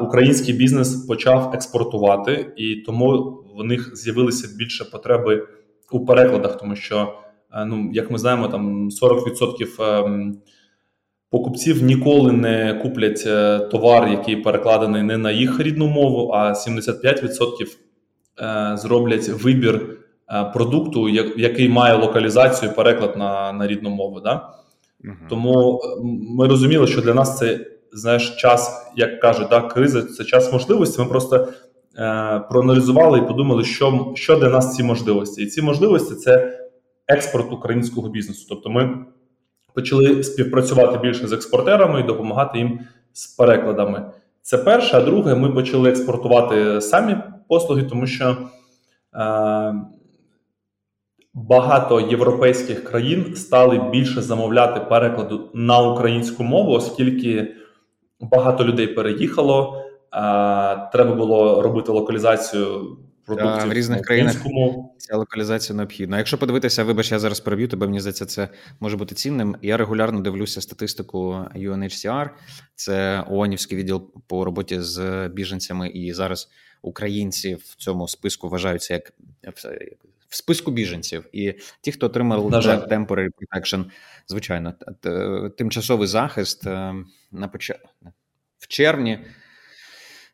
[0.01, 5.47] український бізнес почав експортувати, і тому в них з'явилися більше потреби
[5.91, 7.13] у перекладах, тому що,
[7.65, 10.35] ну, як ми знаємо, там 40%
[11.35, 17.43] покупців ніколи не куплять е, товар, який перекладений не на їх рідну мову, а 75%
[18.41, 19.97] е, зроблять вибір
[20.29, 24.19] е, продукту, який має локалізацію, переклад на на рідну мову.
[24.19, 24.49] Да?
[25.03, 25.13] Угу.
[25.29, 25.81] Тому
[26.37, 31.01] ми розуміли, що для нас це знаєш час, як кажуть, да, криза це час можливості.
[31.01, 31.35] Ми просто
[31.97, 35.43] е, проаналізували і подумали, що що для нас ці можливості.
[35.43, 36.59] І ці можливості це
[37.07, 38.45] експорт українського бізнесу.
[38.49, 39.05] Тобто, ми
[39.73, 42.79] почали співпрацювати більше з експортерами і допомагати їм
[43.13, 44.11] з перекладами.
[44.41, 47.15] Це перше, а друге, ми почали експортувати самі
[47.47, 48.37] послуги, тому що
[49.15, 49.73] е,
[51.33, 57.55] багато європейських країн стали більше замовляти перекладу на українську мову, оскільки
[58.19, 59.81] багато людей переїхало.
[60.91, 64.35] Треба було робити локалізацію продуктів в різних країнах
[64.97, 66.17] ця локалізація необхідна.
[66.17, 68.49] Якщо подивитися, вибач, я зараз переб'ю тебе, мені здається, це
[68.79, 69.55] може бути цінним.
[69.61, 72.29] Я регулярно дивлюся статистику UNHCR,
[72.75, 76.49] це ООНівський відділ по роботі з біженцями, і зараз
[76.81, 79.13] українці в цьому списку вважаються як
[80.29, 81.25] в списку біженців.
[81.33, 82.43] І ті, хто отримали
[82.87, 83.85] temporary protection,
[84.27, 84.73] звичайно,
[85.57, 86.93] тимчасовий захист е,
[87.35, 87.71] на поч...
[88.57, 89.19] в червні.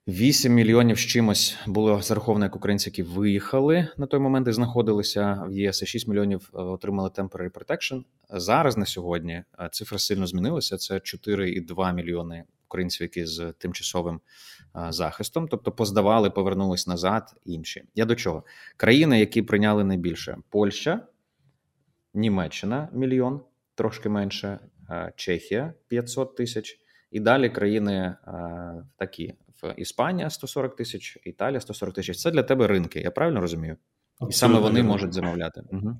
[0.07, 5.43] 8 мільйонів з чимось було зараховано як українці, які виїхали на той момент і знаходилися
[5.47, 5.81] в ЄС.
[5.81, 8.03] і 6 мільйонів е, отримали temporary protection.
[8.29, 10.77] Зараз на сьогодні е, цифра сильно змінилася.
[10.77, 14.21] Це 4,2 мільйони українців, які з тимчасовим
[14.75, 17.35] е, захистом, тобто поздавали, повернулись назад.
[17.45, 18.43] Інші я до чого
[18.77, 21.07] країни, які прийняли найбільше: Польща,
[22.13, 23.41] Німеччина мільйон,
[23.75, 24.59] трошки менше,
[25.15, 26.80] Чехія 500 тисяч.
[27.11, 28.15] І далі країни
[28.97, 29.33] такі
[29.77, 32.17] Іспанія 140 тисяч, Італія 140 тисяч.
[32.17, 33.75] Це для тебе ринки, я правильно розумію?
[34.19, 34.29] Абсолютно.
[34.29, 35.61] І саме вони можуть замовляти.
[35.71, 35.97] Угу.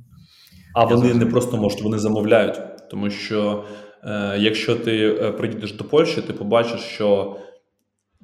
[0.74, 1.26] А вони зрозумів.
[1.26, 2.60] не просто можуть, вони замовляють.
[2.90, 3.66] Тому що
[4.04, 7.38] е, якщо ти е, приїдеш до Польщі, ти побачиш, що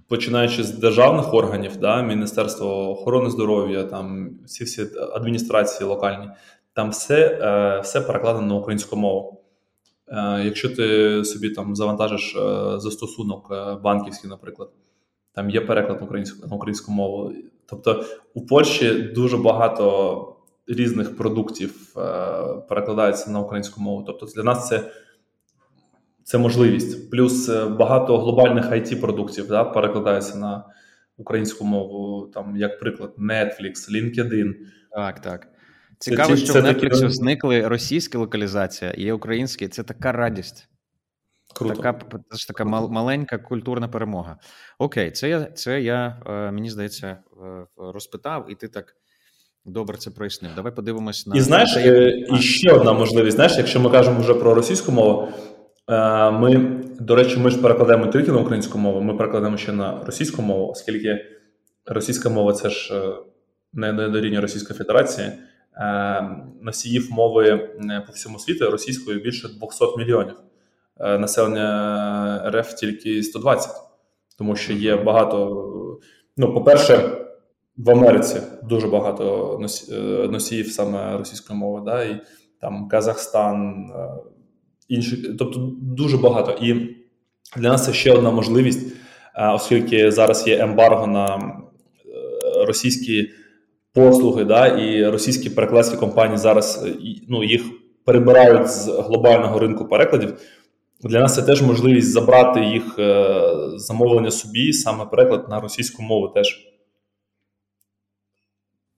[0.08, 6.30] починаючи з державних органів, да, Міністерство охорони здоров'я, там всі всі адміністрації локальні,
[6.74, 9.37] там все, е, все перекладено на українську мову.
[10.08, 12.40] Е, якщо ти собі там завантажиш е,
[12.80, 14.70] застосунок е, банківський, наприклад
[15.34, 17.34] там є переклад на українську на українську мову.
[17.66, 20.36] Тобто у Польщі дуже багато
[20.68, 21.94] різних продуктів
[22.70, 24.04] перекладається на українську мову.
[24.08, 24.92] Тобто для нас це
[26.24, 27.12] це можливість.
[27.12, 30.64] Плюс багато глобальних it продуктів да, перекладається на
[31.18, 34.54] українську мову, там, як приклад, Netflix, LinkedIn.
[34.92, 35.48] Так, так.
[36.00, 37.10] Цікаво, це, що це в Netflix такі...
[37.10, 39.68] зникли російська локалізація, є українські.
[39.68, 40.68] Це така радість.
[41.56, 41.76] Круто.
[41.76, 42.00] Така
[42.32, 44.38] це ж така мал, маленька культурна перемога.
[44.80, 47.18] Окей, це я це я е, мені здається е,
[47.78, 48.96] розпитав, і ти так
[49.66, 50.52] добре це прояснив.
[50.56, 53.36] Давай подивимось на і знаєш, це, і ще одна можливість.
[53.36, 55.28] Знаєш, якщо ми кажемо вже про російську мову,
[55.90, 56.56] е, ми
[57.00, 59.02] до речі, ми ж перекладаємо тільки на українську мову.
[59.02, 61.26] Ми перекладаємо ще на російську мову, оскільки
[61.86, 62.94] російська мова це ж
[63.74, 65.32] не до рівня Російської Федерації.
[66.62, 67.70] Носіїв мови
[68.08, 70.36] по всьому світу російською більше 200 мільйонів.
[71.00, 73.72] Е, населення РФ тільки 120,
[74.38, 76.00] тому що є багато.
[76.38, 77.18] Ну, по-перше,
[77.78, 79.60] в Америці дуже багато
[79.92, 79.96] е,
[80.28, 82.22] носіїв саме російської мови, да, і
[82.62, 84.10] там Казахстан, е,
[84.88, 86.52] інші, тобто дуже багато.
[86.62, 86.96] І
[87.58, 88.96] для нас це ще одна можливість,
[89.54, 91.52] оскільки зараз є ембарго на
[92.68, 93.32] російські
[93.98, 96.86] послуги, да, і російські перекладські компанії зараз
[97.28, 97.62] ну, їх
[98.06, 100.38] перебирають з глобального ринку перекладів.
[101.04, 103.42] Для нас це теж можливість забрати їх е,
[103.76, 106.68] замовлення собі, саме переклад на російську мову теж.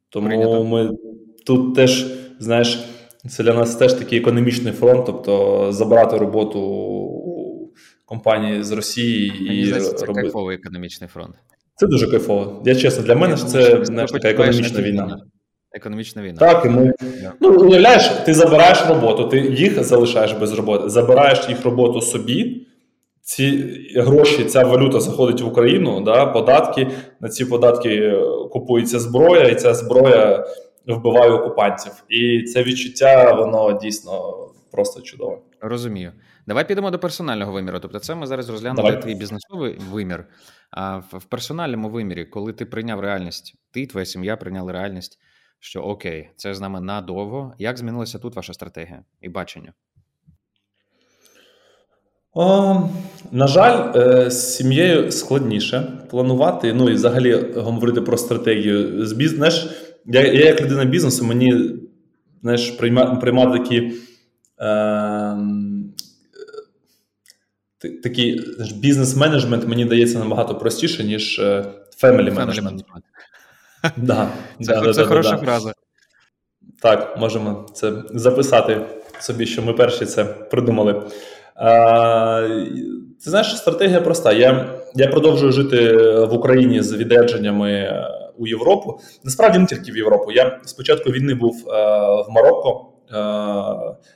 [0.10, 0.64] Тому Прийнято.
[0.64, 0.98] ми
[1.46, 2.06] тут теж,
[2.40, 2.80] знаєш,
[3.30, 7.72] це для нас теж такий економічний фронт, тобто забрати роботу
[8.06, 10.22] компанії з Росії і здається, це робити.
[10.22, 11.36] кайфовий економічний фронт.
[11.80, 12.62] Це дуже кайфово.
[12.66, 15.22] Я чесно, для мене це знаєш, така економічна війна.
[15.72, 16.38] Економічна війна.
[16.40, 17.32] Так, і ми yeah.
[17.42, 22.68] ну уявляєш, ти забираєш роботу, ти їх залишаєш без роботи, забираєш їх роботу собі.
[23.22, 26.88] ці гроші, ця валюта заходить в Україну, да, податки,
[27.20, 30.46] на ці податки е, купується зброя, і ця зброя
[30.88, 31.92] вбиває окупантів.
[32.10, 34.34] І це відчуття, воно дійсно
[34.72, 35.38] просто чудове.
[35.62, 36.12] Розумію.
[36.50, 37.80] Давай підемо до персонального виміру.
[37.80, 40.26] Тобто, це ми зараз розглянули твій бізнесовий вимір.
[40.72, 45.20] А в персональному вимірі, коли ти прийняв реальність, ти і твоя сім'я прийняли реальність,
[45.60, 47.54] що окей, це з нами надовго.
[47.58, 49.74] Як змінилася тут ваша стратегія і бачення?
[52.34, 52.90] О,
[53.32, 56.74] На жаль, е, з сім'єю складніше планувати.
[56.74, 59.06] Ну і взагалі говорити про стратегію.
[59.06, 59.32] З біз...
[59.32, 59.70] знаєш,
[60.06, 61.76] Я я як людина бізнесу, мені
[62.42, 63.94] знаєш, приймати такі.
[64.60, 65.69] Е,
[68.04, 68.42] Такий
[68.76, 71.40] бізнес-менеджмент мені дається набагато простіше, ніж
[72.04, 72.84] family менеджмент.
[73.98, 74.30] Да,
[74.62, 75.74] Це, да, це да, хороша да, фраза.
[76.82, 78.82] Так, можемо це записати
[79.20, 81.04] собі, що ми перші це придумали.
[81.56, 82.48] А,
[83.24, 84.32] Ти знаєш, стратегія проста.
[84.32, 87.94] Я я продовжую жити в Україні з відрядженнями
[88.38, 89.00] у Європу.
[89.24, 90.32] Насправді не тільки в Європу.
[90.32, 92.89] Я спочатку війни був а, в Марокко.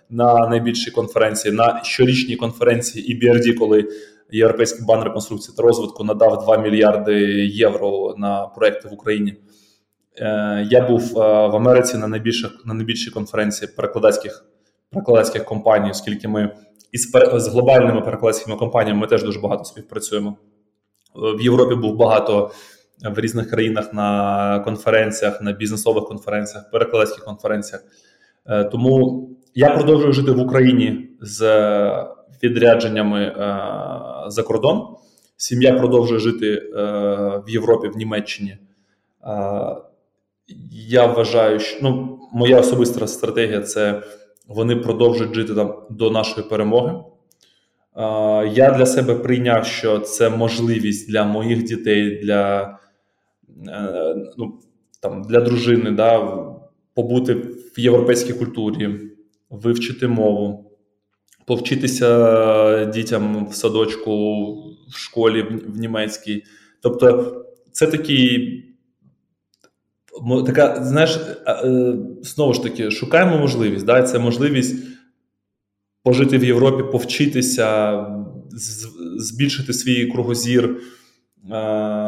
[0.10, 3.88] На найбільшій конференції, на щорічній конференції EBRD, коли
[4.32, 7.14] Європейський банк реконструкції та розвитку надав 2 мільярди
[7.46, 9.36] євро на проекти в Україні.
[10.18, 14.46] Е, я був в Америці на найбільших на найбільшій конференції перекладацьких
[14.92, 16.56] перекладацьких компаній, оскільки ми
[16.92, 20.38] із з глобальними перекладацькими компаніями ми теж дуже багато співпрацюємо.
[21.16, 22.52] В Європі був багато
[23.02, 27.84] в різних країнах на конференціях, на бізнесових конференціях, перекладацьких конференціях.
[28.46, 31.42] Е, тому я продовжую жити в Україні з
[32.44, 33.34] відрядженнями е,
[34.28, 34.96] за кордон.
[35.38, 36.62] Сім'я продовжує жити е,
[37.48, 38.58] в Європі, в Німеччині.
[40.72, 44.04] Я вважаю, що ну, моя особиста стратегія це
[44.48, 46.96] вони продовжують жити там до нашої перемоги.
[48.54, 52.78] Я для себе прийняв, що це можливість для моїх дітей, для
[54.38, 54.60] ну,
[55.02, 56.20] там, для дружини, да,
[56.96, 57.34] побути
[57.78, 58.90] в європейській культурі,
[59.50, 60.72] вивчити мову,
[61.46, 64.54] повчитися дітям в садочку,
[64.90, 66.44] в школі в німецькій.
[66.82, 67.36] Тобто,
[67.72, 68.60] це такий.
[70.46, 73.86] Така, знаєш, е, знову ж таки, шукаємо можливість.
[73.86, 74.04] Да?
[74.04, 74.76] Це можливість
[76.04, 77.98] пожити в Європі, повчитися,
[79.18, 80.82] збільшити свій кругозір,
[81.52, 81.58] е,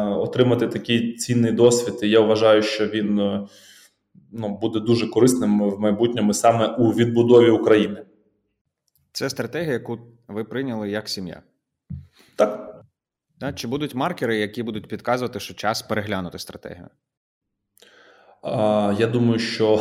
[0.04, 1.94] отримати такий цінний досвід.
[2.02, 3.46] І я вважаю, що він е,
[4.32, 8.04] ну, буде дуже корисним в майбутньому саме у відбудові України.
[9.12, 11.42] Це стратегія, яку ви прийняли як сім'я.
[12.36, 12.82] Так.
[13.54, 16.88] Чи будуть маркери, які будуть підказувати, що час переглянути стратегію?
[18.98, 19.80] Я думаю, що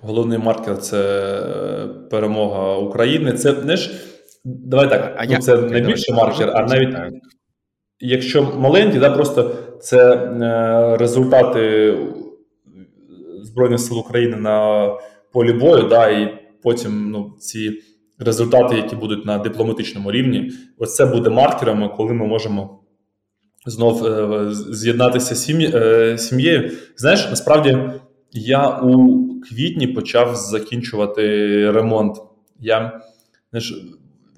[0.00, 3.32] головний маркер це перемога України.
[3.32, 4.04] Це не ж
[4.44, 5.14] давай так.
[5.18, 6.96] А ну, це не більше маркер, а навіть
[8.00, 11.92] якщо маленький, да, просто це е, результати
[13.42, 14.88] Збройних сил України на
[15.32, 17.72] полі бою, да, і потім ну, ці
[18.18, 22.80] результати, які будуть на дипломатичному рівні, ось це буде маркерами, коли ми можемо
[23.66, 26.70] знов е, з'єднатися з е, сім'єю.
[26.96, 27.78] Знаєш, насправді
[28.32, 31.22] я у квітні почав закінчувати
[31.70, 32.16] ремонт.
[32.60, 33.00] Я
[33.50, 33.84] знаєш,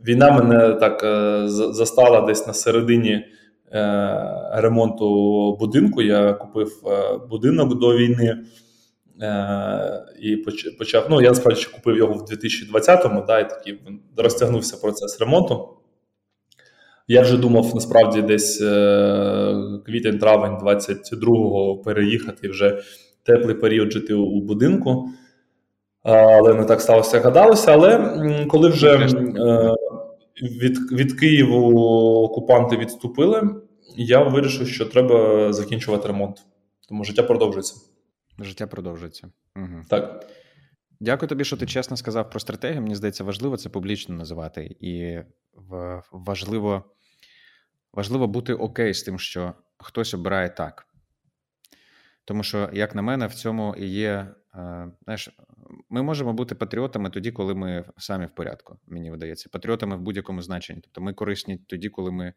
[0.06, 3.24] Війна мене так е, застала десь на середині
[4.52, 6.02] ремонту будинку.
[6.02, 6.82] Я купив
[7.30, 8.36] будинок до війни.
[9.22, 10.37] Е, і
[10.78, 11.06] почав.
[11.11, 13.80] Ну, я насправді купив його в 2020-му, да, і такий
[14.16, 15.68] розтягнувся процес ремонту.
[17.09, 18.66] Я вже думав насправді десь е,
[19.87, 22.83] квітень-травень 22-го переїхати вже
[23.22, 25.09] теплий період жити у будинку.
[26.02, 27.72] Але не так сталося, як гадалося.
[27.72, 28.14] Але
[28.48, 29.74] коли вже е,
[30.42, 31.83] від від Києву
[32.24, 33.42] окупанти відступили,
[33.96, 36.37] я вирішив, що треба закінчувати ремонт,
[36.88, 37.89] тому життя продовжується.
[38.40, 39.31] Життя продовжується.
[39.57, 39.83] Угу.
[39.88, 40.26] Так.
[41.00, 42.83] Дякую тобі, що ти чесно сказав про стратегію.
[42.83, 44.76] Мені здається, важливо це публічно називати.
[44.81, 45.20] І
[46.12, 46.85] важливо
[47.92, 50.87] важливо бути окей з тим, що хтось обирає так.
[52.24, 54.35] Тому що, як на мене, в цьому і є.
[54.55, 55.30] Е, знаєш,
[55.88, 58.78] ми можемо бути патріотами тоді, коли ми самі в порядку.
[58.86, 60.80] Мені видається, патріотами в будь-якому значенні.
[60.80, 62.34] Тобто ми корисні тоді, коли ми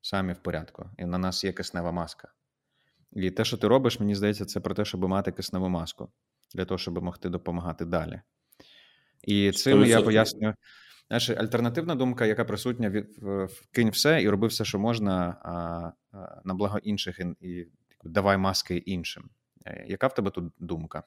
[0.00, 2.32] самі в порядку, і на нас є киснева маска.
[3.16, 6.08] І те, що ти робиш, мені здається, це про те, щоб мати кисневу маску
[6.54, 8.20] для того, щоб могти допомагати далі.
[9.22, 10.54] І цим я пояснюю.
[11.08, 13.18] Знаєш, альтернативна думка, яка присутня від
[13.72, 15.52] кинь все і роби все, що можна а,
[16.18, 17.68] а, на благо інших, і, і
[18.04, 19.30] давай маски іншим.
[19.66, 21.02] Е, яка в тебе тут думка?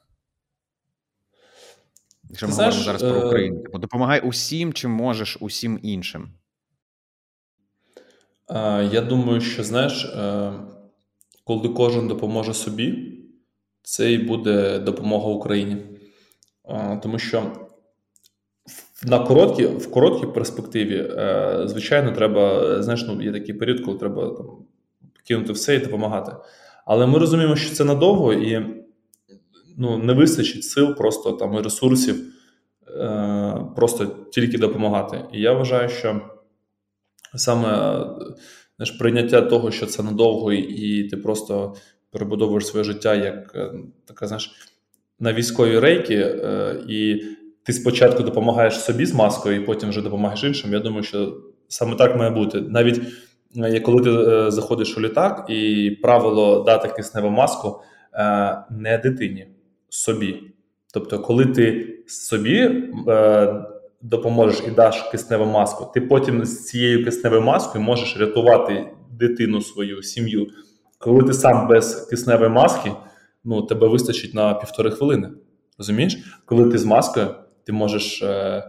[2.24, 6.34] Якщо ми говоримо зараз про е, Україну, типу, допомагай усім, чим можеш, усім іншим.
[8.91, 10.53] Я думаю, що знаєш, е,
[11.50, 13.14] коли кожен допоможе собі,
[13.84, 15.78] це і буде допомога Україні.
[17.02, 17.43] Тому що
[19.06, 24.30] на короткі, в короткій перспективі, е, звичайно, треба, знаєш, ну, є такий період, коли треба
[24.30, 24.45] там,
[25.28, 26.32] кинути все і допомагати.
[26.86, 28.66] Але ми розуміємо, що це надовго і
[29.78, 32.34] ну, не вистачить сил, просто там і ресурсів,
[32.88, 35.26] е, просто тільки допомагати.
[35.34, 36.22] І я вважаю, що
[37.36, 38.00] саме
[38.80, 41.76] знаєш, прийняття того, що це надовго, і ти просто
[42.12, 43.72] перебудовуєш своє життя як е,
[44.06, 44.52] така, знаєш,
[45.20, 47.24] на військовій рейки, е, і
[47.64, 50.74] ти спочатку допомагаєш собі з маскою, і потім вже допомагаєш іншим.
[50.74, 52.62] Я думаю, що саме так має бути.
[52.62, 53.02] Навіть
[53.58, 57.82] е, коли ти заходиш у літак, і правило дати кисневу маску
[58.70, 59.48] не дитині,
[59.90, 60.44] собі.
[60.94, 62.84] Тобто, коли ти собі
[64.02, 70.04] допоможеш і даш кисневу маску, ти потім з цією кисневою маскою можеш рятувати дитину свою
[70.04, 70.47] сім'ю.
[70.97, 72.91] Коли ти сам без кисневої маски,
[73.43, 75.30] ну тебе вистачить на півтори хвилини.
[75.78, 76.18] Розумієш?
[76.45, 77.28] Коли ти з маскою,
[77.64, 78.64] ти можеш е,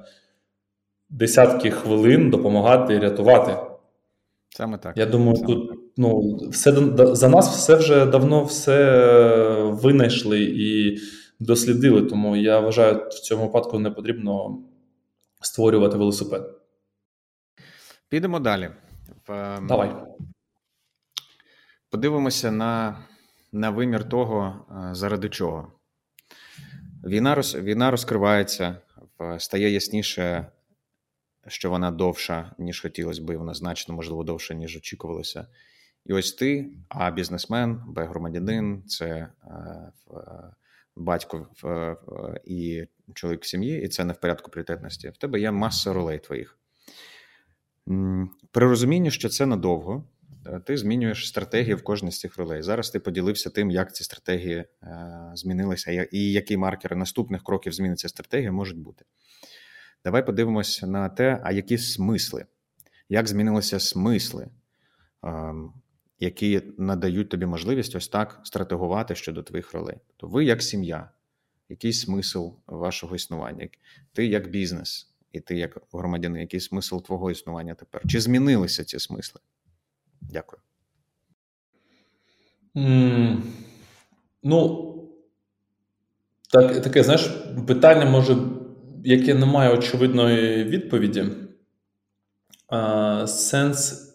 [1.10, 3.56] десятки хвилин допомагати рятувати.
[4.50, 4.96] Саме так.
[4.96, 5.78] Я думаю, Саме тут так.
[5.96, 10.98] ну, все за нас все вже давно все винайшли і
[11.40, 12.02] дослідили.
[12.02, 14.58] Тому я вважаю, в цьому випадку не потрібно
[15.40, 16.60] створювати велосипед.
[18.08, 18.70] Підемо далі.
[19.28, 19.96] Ем, Давай.
[21.90, 23.04] Подивимося на
[23.52, 25.72] на вимір того, е, заради чого.
[27.04, 28.76] Війна роз, війна розкривається,
[29.38, 30.46] стає ясніше,
[31.46, 35.46] що вона довша, ніж хотілося би, вона значно, можливо, довша, ніж очікувалося.
[36.06, 39.92] І ось ти, а бізнесмен, б громадянин, це е,
[40.96, 41.48] батько
[42.44, 45.08] і чоловік в сім'ї, і це не в порядку пріоритетності.
[45.08, 46.58] В тебе є маса ролей твоїх.
[48.50, 50.04] При розумінні, що це надовго,
[50.46, 52.62] е, ти змінюєш стратегію в кожній з цих ролей.
[52.62, 57.94] Зараз ти поділився тим, як ці стратегії е, змінилися, і які маркери наступних кроків зміни
[57.94, 59.04] цієї стратегії можуть бути.
[60.04, 62.46] Давай подивимося на те, а які смисли,
[63.08, 64.48] як змінилися смисли,
[65.22, 65.72] ем,
[66.18, 69.96] які надають тобі можливість ось так стратегувати щодо твоїх ролей.
[70.16, 71.10] То ви як сім'я,
[71.70, 73.68] який смисл вашого існування?
[74.12, 78.02] Ти як бізнес, і ти як громадянин, який смисл твого існування тепер?
[78.08, 79.40] Чи змінилися ці смисли?
[80.20, 80.62] Дякую.
[82.76, 83.42] Mm,
[84.42, 84.86] ну,
[86.50, 87.26] так, таке, знаєш,
[87.66, 88.36] питання може,
[89.04, 91.26] яке не має очевидної відповіді.
[92.68, 94.06] А, Сенс.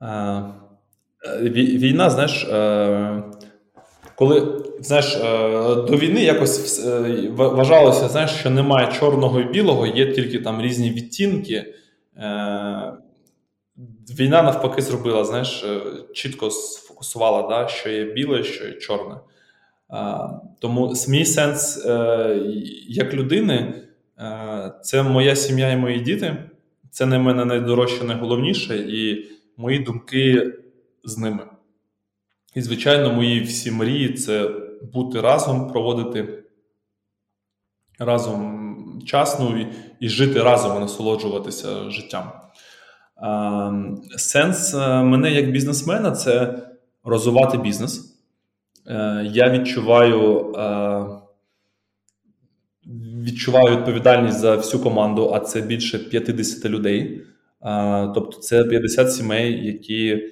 [0.00, 0.52] А,
[1.40, 2.46] Війна, знаєш,
[4.18, 5.20] коли знаєш, е,
[5.74, 10.90] до війни якось е, вважалося, знаєш, що немає чорного і білого, є тільки там різні
[10.90, 11.54] відтінки.
[11.54, 12.92] Е,
[14.18, 15.64] війна навпаки зробила, знаєш,
[16.14, 19.14] чітко сфокусувала, да, що є біле, що є чорне.
[20.58, 21.86] Тому мій сенс
[22.88, 23.82] як людини,
[24.82, 26.36] це моя сім'я і мої діти.
[26.90, 30.52] Це для мене найдорожче, найголовніше, і мої думки
[31.04, 31.40] з ними.
[32.54, 34.50] І, звичайно, мої всі мрії це
[34.92, 36.44] бути разом, проводити
[37.98, 39.66] разом час ну, і,
[40.00, 42.32] і жити разом, і насолоджуватися життям.
[43.16, 43.72] А,
[44.16, 46.62] Сенс е, мене як бізнесмена це
[47.04, 48.18] розвивати бізнес.
[48.86, 50.52] Е, я відчуваю.
[50.54, 51.06] Е,
[53.24, 57.24] відчуваю відповідальність за всю команду, а це більше 50 людей.
[58.14, 60.22] Тобто, це 50 сімей, які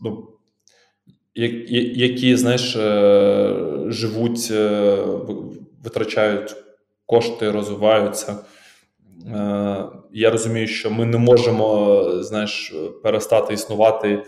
[0.00, 0.33] ну,
[1.34, 3.54] які, знаєш, е,
[3.88, 4.96] живуть, е,
[5.84, 6.56] витрачають
[7.06, 8.36] кошти, розвиваються.
[9.26, 14.24] Е, я розумію, що ми не можемо знаєш, перестати існувати,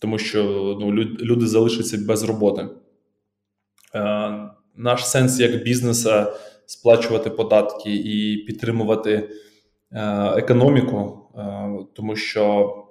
[0.00, 0.42] тому що
[0.80, 2.68] ну, люди залишаться без роботи.
[4.76, 6.32] Наш сенс як бізнеса
[6.66, 9.30] сплачувати податки і підтримувати
[10.36, 11.28] економіку,
[11.94, 12.85] тому що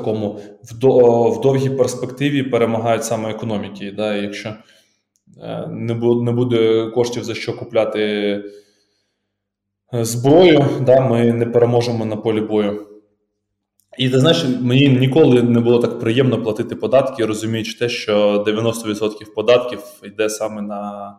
[0.00, 0.40] такому
[1.32, 3.92] в довгій перспективі перемагають саме економіки.
[3.96, 4.16] Да?
[4.16, 4.54] якщо
[5.42, 8.00] е, не буде коштів за що купляти
[9.94, 12.86] е, зброю, да, ми не переможемо на полі бою.
[13.98, 19.34] І ти знаєш, мені ніколи не було так приємно платити податки, розуміючи те, що 90%
[19.34, 21.12] податків йде саме на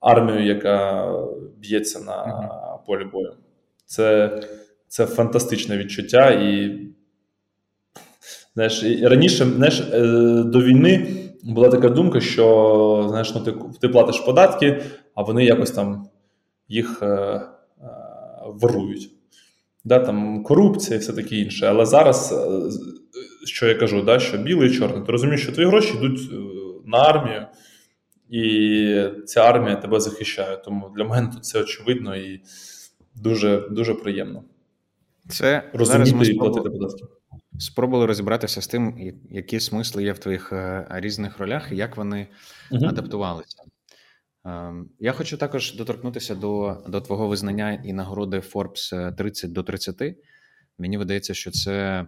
[0.00, 1.08] армію, яка
[1.58, 2.24] б'ється на
[2.86, 3.32] полі бою.
[3.86, 4.30] Це
[4.88, 6.78] це фантастичне відчуття, і
[8.54, 10.00] Знаєш, раніше знаєш, е,
[10.46, 11.08] до війни
[11.42, 14.82] була така думка, що знаєш, ну, ти ти платиш податки,
[15.14, 16.08] а вони якось там
[16.68, 17.42] їх е, е,
[18.46, 19.10] ворують.
[19.84, 21.66] да, там корупція і все таке інше.
[21.66, 22.70] Але зараз, е,
[23.44, 26.36] що я кажу, да, що білий і чорний, ти розумієш, що твої гроші йдуть е,
[26.86, 27.46] на армію,
[28.30, 30.56] і ця армія тебе захищає.
[30.56, 32.40] Тому для мене тут це очевидно і
[33.14, 34.42] дуже, дуже приємно.
[35.28, 37.04] Це розуміти і платити податки.
[37.58, 42.26] Спробували розібратися з тим, які смисли є в твоїх е, різних ролях і як вони
[42.70, 43.62] uh адаптувалися.
[44.44, 50.16] Ем, я хочу також доторкнутися до до твого визнання і нагороди Forbes 30 до 30.
[50.78, 52.06] Мені видається, що це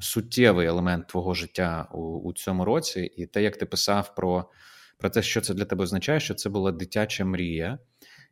[0.00, 4.50] суттєвий елемент твого життя у, у цьому році, і те, як ти писав про,
[4.98, 7.78] про те, що це для тебе означає, що це була дитяча мрія.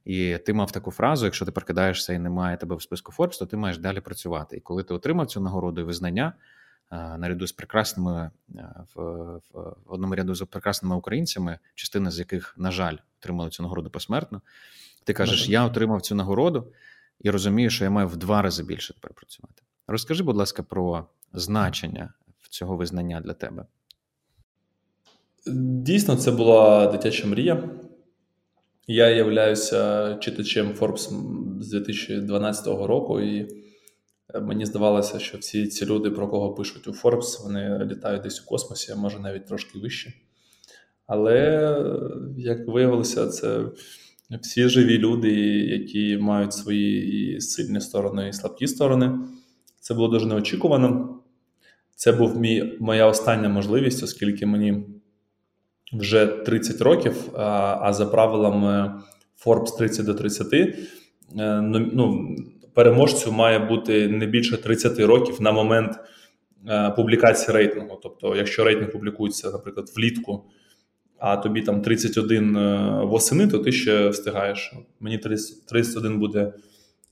[0.09, 3.47] І ти мав таку фразу: якщо ти прокидаєшся і немає тебе в списку Forbes, то
[3.47, 4.57] ти маєш далі працювати.
[4.57, 6.33] І коли ти отримав цю нагороду і визнання
[6.91, 8.31] наряду з прекрасними
[8.95, 9.03] в,
[9.55, 14.43] в одному ряду з прекрасними українцями, частина з яких, на жаль, отримали цю нагороду посмертно.
[15.05, 16.73] Ти кажеш, я отримав цю нагороду
[17.21, 19.63] і розумію, що я маю в два рази більше тепер працювати.
[19.87, 22.13] Розкажи, будь ласка, про значення
[22.51, 23.67] цього визнання для тебе.
[25.83, 27.71] Дійсно, це була дитяча мрія.
[28.91, 31.11] Я являюся читачем Forbes
[31.61, 33.49] з 2012 року, і
[34.35, 38.43] е, мені здавалося, що всі ці люди, про кого пишуть у Forbes, вони літають десь
[38.43, 40.13] у космосі, а може навіть трошки вище.
[41.07, 41.77] Але,
[42.39, 43.65] як виявилося, це
[44.43, 45.31] всі живі люди,
[45.67, 49.19] які мають свої сильні сторони і слабкі сторони.
[49.81, 51.21] Це було дуже неочікувано.
[51.97, 54.85] Це був мій, моя остання можливість, оскільки мені
[55.93, 57.39] вже 30 років,
[57.81, 59.03] а за правилами
[59.47, 61.61] Forbes 30 до 30, е,
[61.93, 62.37] ну,
[62.75, 65.93] переможцю має бути не більше 30 років на момент
[66.69, 68.01] е, публікації рейтингу.
[68.03, 70.45] Тобто, якщо рейтинг публікується, наприклад, влітку,
[71.19, 74.73] а тобі там 31 е, восени, то ти ще встигаєш.
[75.01, 76.53] Мені 31 буде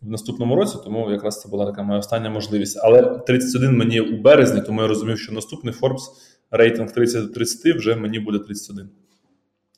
[0.03, 2.81] в наступному році, тому якраз це була така моя остання можливість.
[2.83, 6.03] Але 31 мені у березні, тому я розумів, що наступний Forbes
[6.51, 8.89] рейтинг 30 30 вже мені буде 31.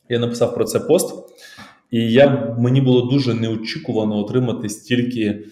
[0.08, 1.14] Я написав про це пост,
[1.90, 5.44] і я, мені було дуже неочікувано отримати стільки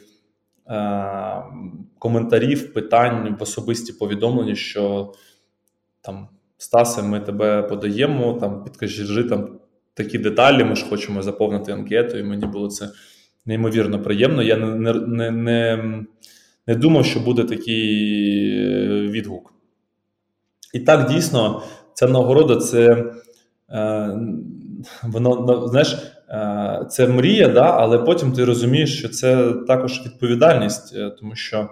[0.70, 1.42] е,
[1.98, 5.12] коментарів, питань в особисті повідомлення, що
[6.00, 9.58] там Стасе, ми тебе подаємо, там підкажи там
[9.94, 12.88] такі деталі, ми ж хочемо заповнити анкету, і мені було це
[13.46, 14.42] неймовірно приємно.
[14.42, 16.04] Я не, не, не,
[16.66, 18.08] не думав, що буде такий
[18.58, 19.55] е, відгук.
[20.74, 21.62] І так дійсно,
[21.94, 23.04] ця нагорода це
[23.70, 24.18] е,
[25.02, 25.96] воно знаєш,
[26.28, 31.68] е, це мрія, да, але потім ти розумієш, що це також відповідальність, е, тому що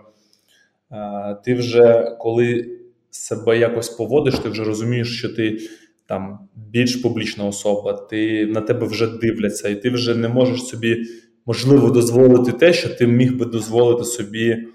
[0.92, 2.70] е, ти вже коли
[3.10, 5.58] себе якось поводиш, ти вже розумієш, що ти
[6.06, 11.06] там більш публічна особа, ти на тебе вже дивляться, і ти вже не можеш собі
[11.46, 14.66] можливо дозволити те, що ти міг би дозволити собі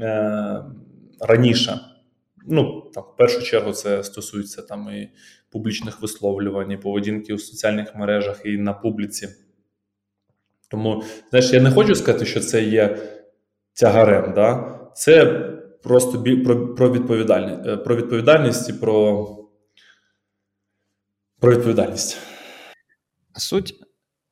[0.00, 0.62] е,
[1.20, 1.80] раніше.
[2.46, 5.10] Ну, там, в першу чергу, це стосується там і
[5.50, 9.28] публічних висловлювань, і поведінки у соціальних мережах і на публіці.
[10.70, 12.98] Тому, знаєш, я не хочу сказати, що це є
[13.74, 14.32] тягарем.
[14.34, 14.78] Да?
[14.94, 15.26] Це
[15.82, 19.26] просто про про, відповідальність е, про відповідальність і про,
[21.40, 22.18] про відповідальність.
[23.36, 23.74] Суть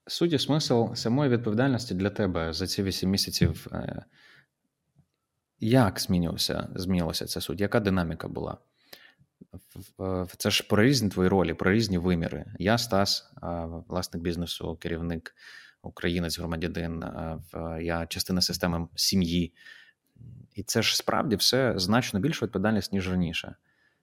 [0.07, 3.67] суть і смисл самої відповідальності для тебе за ці 8 місяців.
[5.65, 7.61] Як змінювався, змінилася ця суть?
[7.61, 8.59] Яка динаміка була?
[10.37, 12.45] Це ж про різні твої ролі, про різні виміри.
[12.59, 13.33] Я Стас,
[13.89, 15.35] власник бізнесу, керівник,
[15.83, 17.05] українець, громадянин,
[17.81, 19.53] я частина системи сім'ї.
[20.55, 23.55] І це ж справді все значно більша відповідальність, ніж раніше.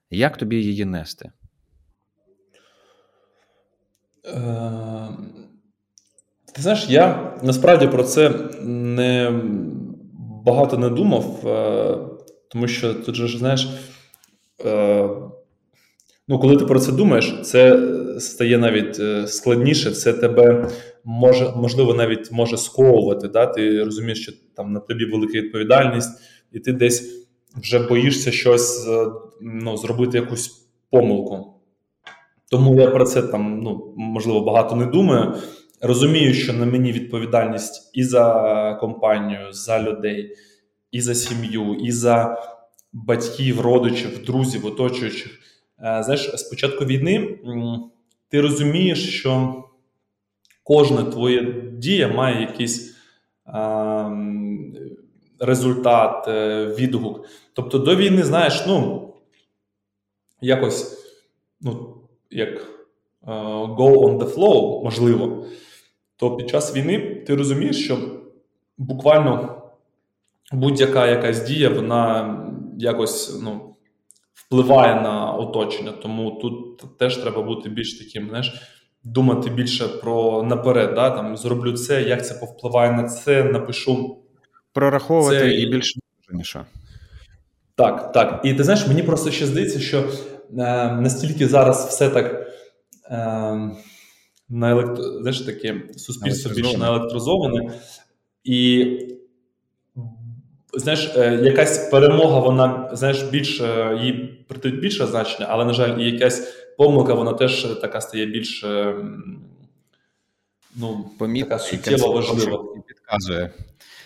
[0.09, 1.31] Як тобі її нести?
[4.25, 5.07] Е,
[6.53, 8.29] ти знаєш, я насправді про це
[8.61, 9.41] не
[10.45, 11.97] багато не думав, е,
[12.49, 13.67] тому що тут же знаєш,
[14.65, 15.09] е,
[16.27, 17.79] ну, коли ти про це думаєш, це
[18.19, 20.69] стає навіть е, складніше, це тебе
[21.03, 23.27] може, можливо, навіть може сковувати.
[23.27, 23.45] Да?
[23.45, 26.21] Ти розумієш, що там на тобі велика відповідальність,
[26.51, 28.87] і ти десь вже боїшся щось
[29.41, 31.53] ну, зробити якусь помилку.
[32.51, 35.33] Тому я про це там ну, можливо багато не думаю.
[35.81, 40.35] Розумію, що на мені відповідальність і за компанію, за людей,
[40.91, 42.43] і за сім'ю, і за
[42.93, 45.31] батьків, родичів, друзів, оточуючих.
[45.79, 47.39] Е, знаєш, з початку війни
[48.29, 49.63] ти розумієш, що
[50.63, 52.95] кожна твоя дія має якийсь
[55.39, 57.25] результат, е, відгук.
[57.53, 59.07] Тобто до війни, знаєш, ну
[60.41, 61.05] якось,
[61.61, 61.97] ну,
[62.31, 62.67] як
[63.77, 65.45] go on the flow, можливо,
[66.21, 67.97] то під час війни ти розумієш, що
[68.77, 69.61] буквально
[70.51, 72.37] будь-яка якась дія, вона
[72.77, 73.75] якось ну,
[74.33, 75.91] впливає на оточення.
[75.91, 78.53] Тому тут теж треба бути більш таким, знаєш,
[79.03, 80.93] думати більше про наперед.
[80.95, 84.17] да, там Зроблю це, як це повпливає на це, напишу.
[84.73, 85.53] Прораховувати це...
[85.53, 85.97] і більш
[86.31, 86.57] ніж.
[87.75, 88.41] Так, так.
[88.43, 90.05] І ти знаєш, мені просто ще здається, що е,
[90.91, 92.47] настільки зараз все так.
[93.09, 93.71] Е,
[94.51, 95.03] на електро...
[95.03, 97.73] знаєш, таке суспільство більше наелектризоване,
[98.43, 98.87] і
[100.73, 106.11] знаєш, е, якась перемога, вона знаєш, більше їй придають більше значення, але, на жаль, і
[106.11, 106.39] якась
[106.77, 108.65] помилка, вона теж така стає більш
[110.75, 112.63] ну, така суттєво важлива.
[112.87, 113.51] Підказує.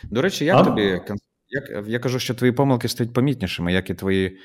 [0.03, 0.63] До речі, як а?
[0.63, 1.01] тобі
[1.49, 4.39] як я кажу, що твої помилки стають помітнішими, як і твої е,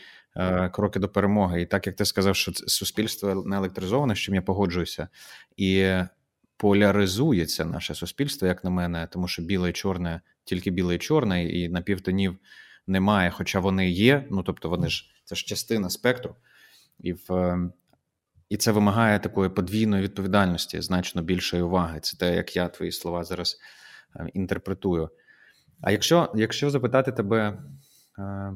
[0.72, 1.62] кроки до перемоги.
[1.62, 5.08] І так як ти сказав, що суспільство не електризоване, з чим я погоджуюся,
[5.56, 5.94] і
[6.56, 11.44] поляризується наше суспільство, як на мене, тому що біле і чорне, тільки біле і чорне,
[11.44, 12.38] і напівтонів
[12.86, 14.26] немає, хоча вони є.
[14.30, 16.36] Ну тобто, вони ж це ж частина спектру,
[17.00, 17.56] і в.
[18.48, 22.00] І це вимагає такої подвійної відповідальності, значно більшої уваги.
[22.00, 23.58] Це те, як я твої слова зараз
[24.16, 25.10] е, інтерпретую.
[25.80, 27.62] А якщо якщо запитати тебе
[28.18, 28.52] е,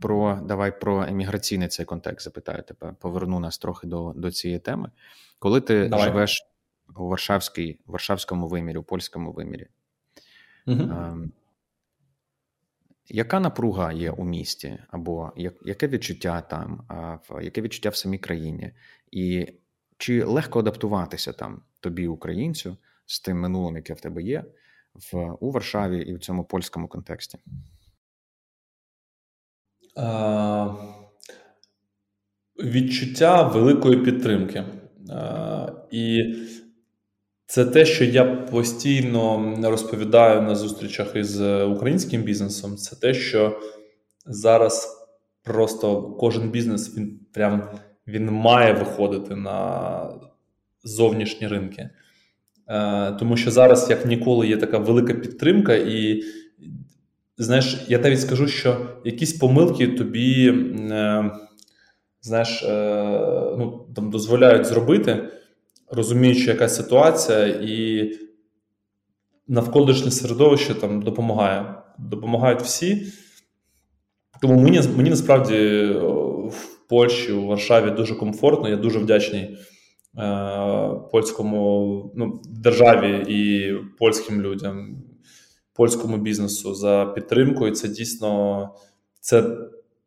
[0.00, 4.90] про давай про еміграційний цей контекст, запитаю тебе, поверну нас трохи до до цієї теми.
[5.38, 6.04] Коли ти давай.
[6.04, 6.46] живеш
[6.96, 9.66] у Варшавській, Варшавському вимірі, у польському вимірі,
[10.66, 10.82] угу.
[10.82, 11.16] е,
[13.08, 18.18] яка напруга є у місті, або як, яке відчуття там, а, яке відчуття в самій
[18.18, 18.72] країні?
[19.10, 19.46] І
[19.98, 22.76] чи легко адаптуватися там тобі, українцю,
[23.06, 24.44] з тим минулим, яке в тебе є?
[24.94, 27.38] в у Варшаві і в цьому польському контексті?
[32.64, 34.64] Відчуття великої підтримки.
[35.90, 36.34] І
[37.46, 42.76] це те, що я постійно розповідаю на зустрічах із українським бізнесом.
[42.76, 43.60] Це те, що
[44.26, 45.00] зараз
[45.42, 47.68] просто кожен бізнес він прям
[48.06, 50.06] він має виходити на
[50.84, 51.90] зовнішні ринки.
[52.68, 56.22] Е, тому що зараз, як ніколи, є така велика підтримка, і
[57.42, 61.30] знаєш, я навіть скажу, що якісь помилки тобі е,
[62.20, 63.04] знаєш, е,
[63.58, 65.28] ну, там дозволяють зробити,
[65.90, 68.10] розуміючи, яка ситуація, і
[69.48, 71.74] навколишнє середовище там допомагає.
[71.98, 73.06] Допомагають всі.
[74.42, 75.56] Тому мені мені насправді
[76.46, 79.56] в Польщі, у Варшаві дуже комфортно, я дуже вдячний.
[80.18, 85.02] Е, польському ну, державі і польським людям,
[85.80, 87.66] польському бізнесу за підтримку.
[87.66, 88.70] І це дійсно
[89.20, 89.44] це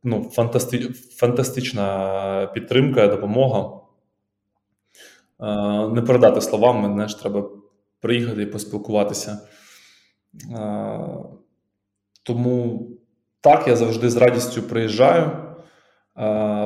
[0.04, 0.80] ну, фантасти,
[1.16, 3.80] фантастична підтримка, допомога.
[5.40, 7.50] Е, не передати словами, знаєш, треба
[8.00, 9.40] приїхати і поспілкуватися.
[10.52, 11.00] Е,
[12.24, 12.88] тому
[13.42, 15.32] так, я завжди з радістю приїжджаю.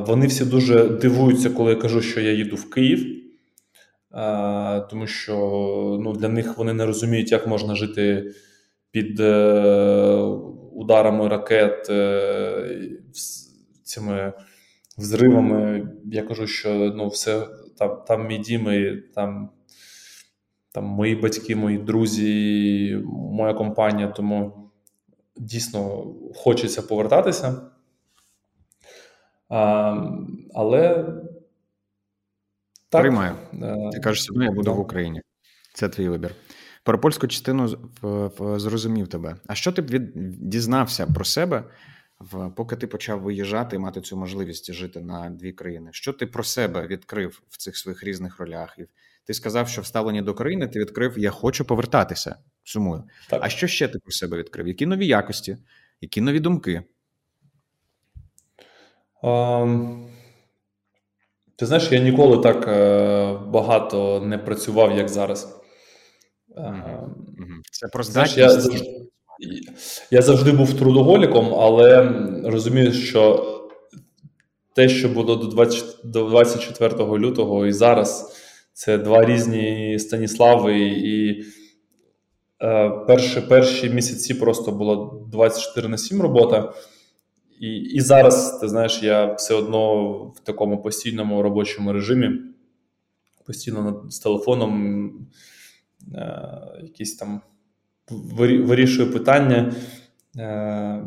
[0.08, 3.18] Вони всі дуже дивуються, коли я кажу, що я їду в Київ
[4.90, 5.36] тому що
[6.02, 8.32] ну, для них вони не розуміють, як можна жити
[8.92, 10.16] під е,
[10.74, 12.90] ударами ракет е,
[13.84, 14.34] цими
[14.98, 15.90] взривами.
[16.06, 19.50] Я кажу, що ну, все там там мій дім, і там
[20.72, 24.70] там мої батьки, мої друзі, моя компанія, тому
[25.38, 27.62] дійсно хочеться повертатися.
[29.50, 29.96] А,
[30.54, 31.06] Але
[32.90, 33.02] так.
[33.02, 33.36] Приймаю.
[33.54, 35.22] Е, Ти кажеш, ну я буду в Україні.
[35.74, 36.36] Це твій вибір.
[36.88, 37.78] Про польську частину
[38.58, 39.36] зрозумів тебе.
[39.48, 40.12] А що ти б від,
[40.50, 41.64] дізнався про себе,
[42.20, 45.90] в, поки ти почав виїжджати і мати цю можливість жити на дві країни?
[45.94, 48.76] Що ти про себе відкрив в цих своїх різних ролях?
[48.80, 48.86] І
[49.26, 52.36] ти сказав, що в ставленні до країни ти відкрив Я хочу повертатися.
[52.64, 53.04] Сумую.
[53.30, 53.40] Так.
[53.44, 54.68] А що ще ти про себе відкрив?
[54.68, 55.58] Які нові якості,
[56.02, 56.84] які нові думки?
[59.24, 60.08] Um...
[61.56, 65.57] Ти знаєш, я ніколи так е, багато не працював, як зараз.
[66.58, 67.08] Е,
[67.72, 69.08] Це про знаєш, я завжди,
[70.12, 72.04] я завжди був трудоголіком, але
[72.44, 73.54] розумію, що
[74.76, 78.36] те, що було до 20, до 24 лютого і зараз,
[78.74, 81.44] це два різні Станіслави, і
[82.62, 86.74] е, перші, перші місяці просто було 24 на 7 робота.
[87.60, 92.30] І і зараз, ти знаєш, я все одно в такому постійному робочому режимі,
[93.46, 95.12] постійно з телефоном
[96.82, 97.42] якісь там
[98.10, 99.74] вирішую питання.
[100.38, 101.04] Е,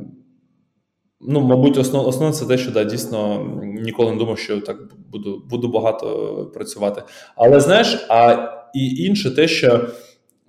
[1.22, 4.76] Ну, мабуть, основ, основне це те, що да, дійсно ніколи не думав, що так
[5.12, 7.02] буду буду багато працювати.
[7.36, 9.88] Але знаєш, а і інше те, що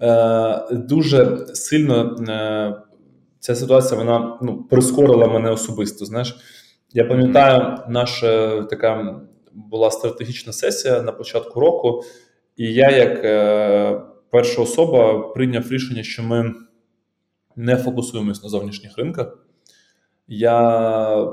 [0.02, 2.82] е, дуже сильно е,
[3.40, 6.06] ця ситуація вона ну, прискорила мене особисто.
[6.06, 6.36] Знаєш,
[6.94, 9.22] я пам'ятаю, наша така
[9.54, 12.04] була стратегічна сесія на початку року,
[12.58, 16.54] і я, як е, перша особа, прийняв рішення, що ми
[17.56, 19.38] не фокусуємось на зовнішніх ринках.
[20.28, 21.28] Я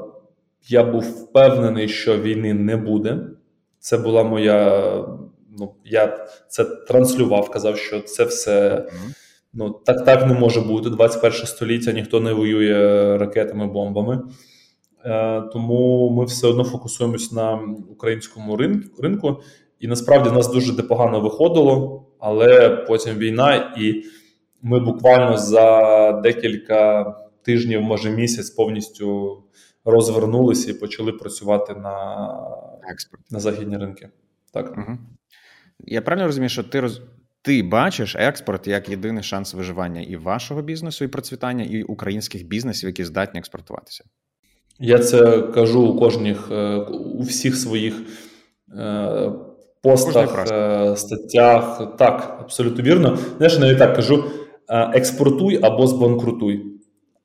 [0.68, 3.20] я був впевнений, що війни не буде.
[3.78, 4.82] Це була моя.
[5.58, 8.86] Ну, я це транслював, казав, що це все
[9.52, 10.90] ну так так не може бути.
[10.90, 14.22] 21 століття ніхто не воює ракетами, бомбами.
[15.04, 18.56] Е, Тому ми все одно фокусуємось на українському
[18.98, 19.42] ринку.
[19.80, 24.04] І насправді в нас дуже непогано виходило, але потім війна, і
[24.62, 27.04] ми буквально за декілька
[27.42, 29.38] тижнів, може місяць, повністю
[29.84, 32.28] розвернулися і почали працювати на
[32.90, 34.08] експорт на західні ринки.
[34.52, 34.72] Так.
[34.78, 34.98] Угу.
[35.78, 37.00] Я правильно розумію, що ти роз...
[37.42, 42.88] ти бачиш експорт як єдиний шанс виживання і вашого бізнесу, і процвітання, і українських бізнесів,
[42.88, 44.04] які здатні експортуватися?
[44.78, 48.02] Я це кажу у кожних е, у всіх своїх
[48.76, 49.32] е,
[49.82, 51.96] постах, е, статтях.
[51.98, 53.18] Так, абсолютно вірно.
[53.36, 54.24] Знаєш, навіть так кажу:
[54.68, 56.64] експортуй або збанкрутуй.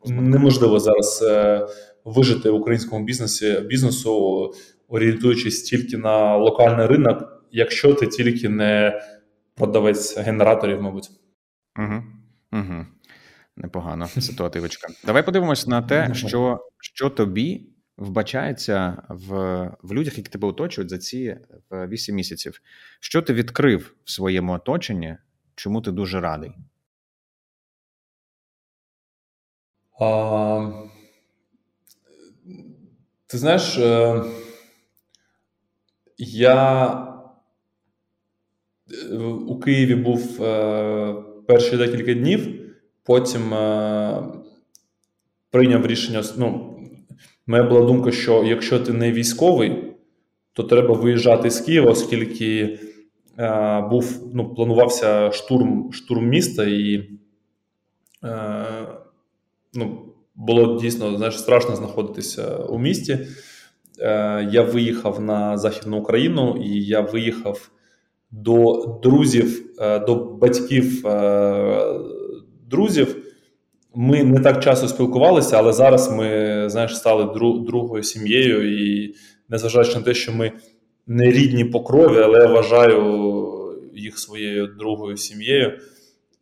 [0.06, 1.24] Неможливо зараз
[2.06, 4.54] вижити в українському бізнесі бізнесу,
[4.88, 9.02] орієнтуючись тільки на локальний ринок, якщо ти тільки не
[9.56, 11.10] продавець генераторів, мабуть.
[11.80, 12.04] Угу.
[12.52, 12.86] Угу.
[13.58, 14.88] Непогано ситуативочка.
[15.06, 19.32] Давай подивимось на те, що що тобі вбачається в
[19.82, 21.38] в людях, які тебе оточують за ці
[21.72, 22.62] 8 місяців.
[23.00, 25.18] Що ти відкрив в своєму оточенні?
[25.56, 26.52] Чому ти дуже радий?
[30.00, 30.72] А,
[33.28, 34.24] Ти знаєш, е,
[36.18, 36.94] я
[39.12, 41.16] е, у Києві був е,
[41.48, 42.72] перші декілька днів.
[43.04, 44.24] Потім е,
[45.50, 46.24] прийняв рішення.
[46.38, 46.73] Ну,
[47.48, 49.94] моя була думка, що якщо ти не військовий,
[50.54, 52.80] то треба виїжджати з Києва, оскільки
[53.40, 57.10] е, був, ну, планувався штурм штурм міста, і
[58.24, 58.66] е,
[59.74, 60.02] ну,
[60.36, 63.20] було дійсно знаєш, страшно знаходитися у місті.
[64.00, 67.70] Е, Я виїхав на Західну Україну, і я виїхав
[68.32, 71.08] до друзів, е, до батьків.
[71.08, 72.00] Е,
[72.70, 73.33] друзів.
[73.96, 77.34] Ми не так часто спілкувалися, але зараз ми знаєш, стали
[77.66, 79.16] другою сім'єю, і
[79.50, 80.52] незважаючи на те, що ми
[81.08, 83.34] не рідні по крові, але я вважаю
[83.94, 85.80] їх своєю другою сім'єю.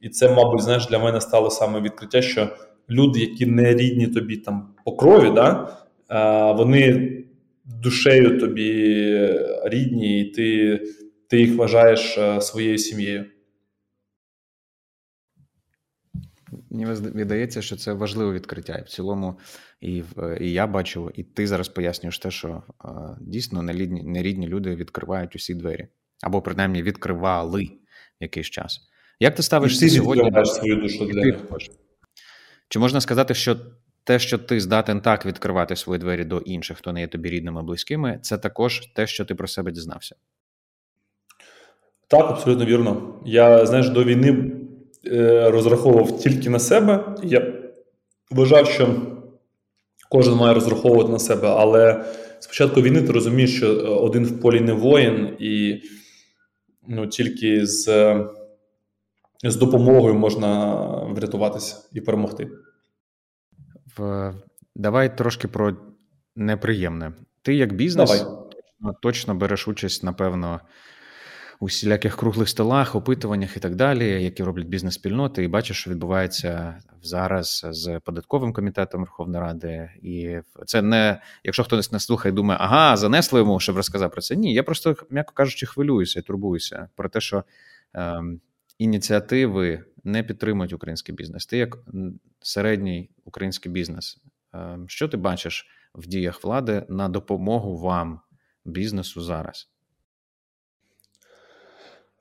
[0.01, 2.47] І це, мабуть, знаєш, для мене стало саме відкриття, що
[2.89, 5.77] люди, які не рідні тобі там по крові, да,
[6.57, 7.11] вони
[7.83, 8.73] душею тобі
[9.65, 10.79] рідні, і ти,
[11.27, 13.25] ти їх вважаєш своєю сім'єю.
[16.71, 18.75] Мені видається, що це важливе відкриття.
[18.75, 19.39] І в цілому,
[19.81, 20.03] і
[20.39, 22.63] і я бачу, і ти зараз пояснюєш те, що
[23.21, 25.87] дійсно нерідні, нерідні люди відкривають усі двері,
[26.21, 27.69] або принаймні відкривали
[28.19, 28.79] якийсь час.
[29.19, 30.45] Як ти ставишся сьогодні?
[30.45, 31.37] свою душу для
[32.69, 33.57] Чи можна сказати, що
[34.03, 37.63] те, що ти здатен так відкривати свої двері до інших, хто не є тобі рідними,
[37.63, 40.15] близькими, це також те, що ти про себе дізнався?
[42.07, 43.21] Так, абсолютно вірно.
[43.25, 44.60] Я знаєш, до війни
[45.43, 47.15] розраховував тільки на себе.
[47.23, 47.53] Я
[48.31, 48.95] вважав, що
[50.09, 52.05] кожен має розраховувати на себе, але
[52.39, 55.81] спочатку війни ти розумієш, що один в полі не воїн, і
[56.87, 57.85] ну, тільки з,
[59.43, 62.49] з допомогою можна врятуватися і перемогти.
[63.97, 64.33] В...
[64.75, 65.77] Давай трошки про
[66.35, 67.13] неприємне.
[67.41, 68.25] Ти як бізнес Давай.
[68.79, 70.59] точно, точно береш участь, напевно
[71.61, 76.81] у всіляких круглих столах, опитуваннях і так далі, які роблять бізнес-спільноти, і бачиш, що відбувається
[77.01, 79.89] зараз з податковим комітетом Верховної Ради.
[80.01, 84.35] І це не якщо хтось не слухає, думає, ага, занесли йому, щоб розказав про це.
[84.35, 87.43] Ні, я просто, м'яко кажучи, хвилююся і турбуюся про те, що
[87.95, 88.21] е,
[88.77, 91.45] ініціативи не підтримують український бізнес.
[91.45, 91.77] Ти як
[92.39, 94.17] середній український бізнес.
[94.55, 98.19] Е, що ти бачиш в діях влади на допомогу вам,
[98.65, 99.69] бізнесу зараз?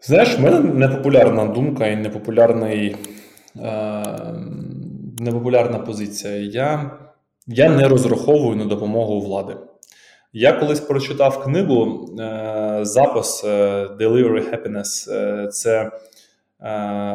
[0.02, 2.96] Знаєш, в мене непопулярна думка і непопулярний,
[3.62, 4.04] е,
[5.18, 6.34] непопулярна позиція.
[6.36, 6.90] Я
[7.46, 9.56] я не розраховую на допомогу влади.
[10.32, 13.48] Я колись прочитав книгу е, запис е,
[14.00, 15.12] Delivery Happiness.
[15.12, 15.90] Е, це е,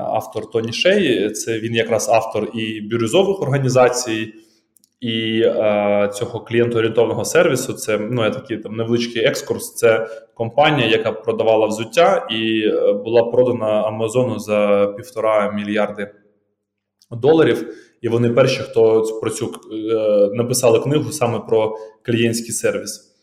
[0.04, 1.32] автор Тоні Шей.
[1.32, 4.34] Це він якраз автор і бірюзових організацій
[5.00, 7.74] і е, цього клієнтоорієнтованого сервісу.
[7.74, 9.76] Це ну я такий там невеличкий екскурс.
[9.76, 16.12] Це компанія, яка продавала взуття, і е, була продана Амазону за півтора мільярди
[17.12, 17.76] доларів.
[18.02, 21.76] і вони перші, хто про цю е, написали книгу саме про
[22.06, 23.16] клієнтський сервіс.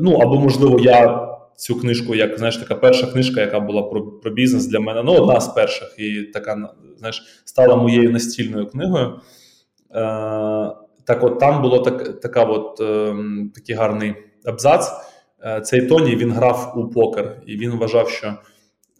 [0.00, 4.30] Ну або, можливо, я цю книжку, як знаєш, така перша книжка, яка була про про
[4.30, 5.02] бізнес для мене.
[5.02, 9.20] Ну, одна з перших, і така знаєш, стала моєю настільною книгою.
[9.94, 13.16] Е, Так, от там було так, така от, е,
[13.54, 14.90] такий гарний абзац.
[15.44, 18.34] Е, цей Тоні він грав у покер, і він вважав, що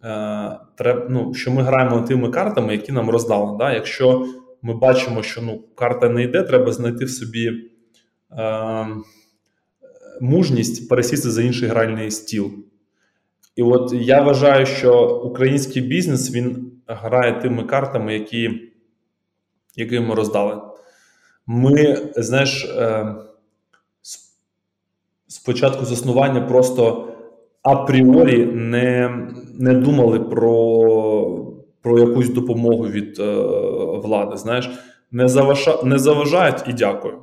[0.05, 3.57] е, треб, ну, що ми граємо тими картами, які нам роздали.
[3.59, 3.73] Да?
[3.73, 4.27] Якщо
[4.63, 7.53] ми бачимо, що ну, карта не йде, треба знайти в собі.
[8.39, 8.87] Е,
[10.21, 12.51] мужність пересісти за інший гральний стіл.
[13.57, 18.71] І от я вважаю, що український бізнес він грає тими картами, які
[19.77, 20.63] які ми роздали.
[21.47, 23.15] Ми, знаєш, е,
[25.29, 27.09] спочатку заснування просто
[27.63, 29.19] апріорі не
[29.59, 33.35] не думали про про якусь допомогу від е,
[34.05, 34.37] влади.
[34.37, 34.71] Знаєш,
[35.11, 37.19] не, заважа, не заважають і дякую.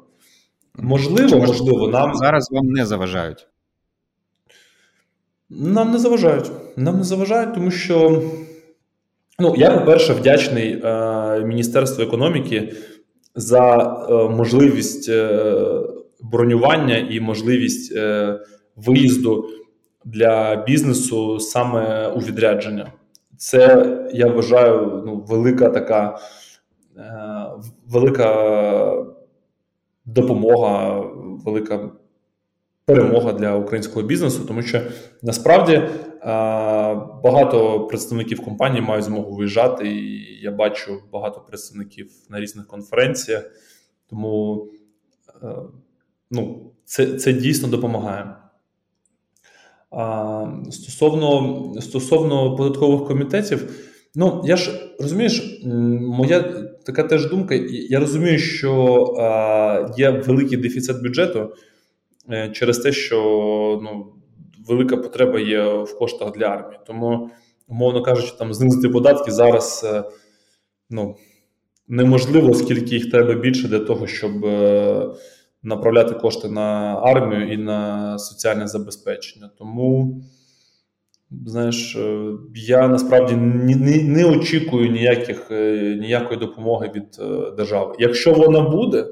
[0.76, 3.48] Можливо, можливо, нам зараз вам не заважають.
[5.50, 6.52] Нам не заважають.
[6.76, 8.24] Нам не заважають, тому що
[9.40, 12.74] ну, я, по-перше, вдячний е, Міністерству економіки
[13.36, 13.78] за
[14.10, 15.52] е, можливість е,
[16.24, 18.40] бронювання і можливість е,
[18.76, 19.50] виїзду
[20.06, 22.92] для бізнесу саме у відрядження.
[23.38, 26.20] Це я вважаю ну, велика така
[27.88, 29.06] велика
[30.06, 31.00] допомога,
[31.46, 31.90] велика
[32.86, 34.82] перемога для українського бізнесу, тому що
[35.22, 35.82] насправді
[37.24, 43.52] багато представників компанії мають змогу виїжджати, і я бачу багато представників на різних конференціях.
[44.10, 44.68] Тому
[46.32, 48.36] ну, це, це дійсно допомагає.
[50.72, 55.62] Стосовно стосовно податкових комітетів, ну я ж розумієш,
[56.02, 56.40] моя
[56.86, 57.56] така теж думка.
[57.70, 61.48] Я розумію, що а, є великий дефіцит бюджету е,
[62.54, 63.18] через те, що
[63.84, 64.14] ну,
[64.68, 66.80] велика потреба є в коштах для армії.
[66.88, 67.30] Тому,
[67.68, 70.04] умовно кажучи, там знизити податки зараз е,
[70.90, 71.16] ну,
[71.88, 75.10] неможливо, оскільки їх треба більше для того, щоб е,
[75.64, 79.50] направляти кошти на армію і на соціальне забезпечення.
[79.58, 80.22] Тому.
[81.46, 87.96] Знаєш, е, я насправді не не, не очікую ніяких, е, ніякої допомоги від е, держави.
[88.00, 89.08] Якщо вона буде,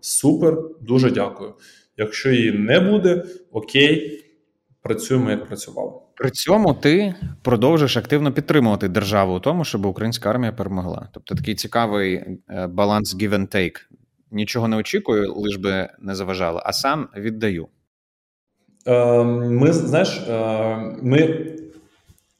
[0.00, 1.54] супер, дуже дякую.
[2.00, 4.24] Якщо її не буде, окей,
[4.82, 5.92] працюємо як працювали.
[6.14, 11.08] При цьому ти продовжуєш активно підтримувати державу у тому, щоб українська армія перемогла.
[11.12, 12.24] Тобто такий цікавий
[12.68, 13.76] баланс give and take.
[14.30, 17.68] Нічого не очікую, лиш би не заважало, а сам віддаю.
[18.86, 21.46] Ем, ми знаєш, ем, ми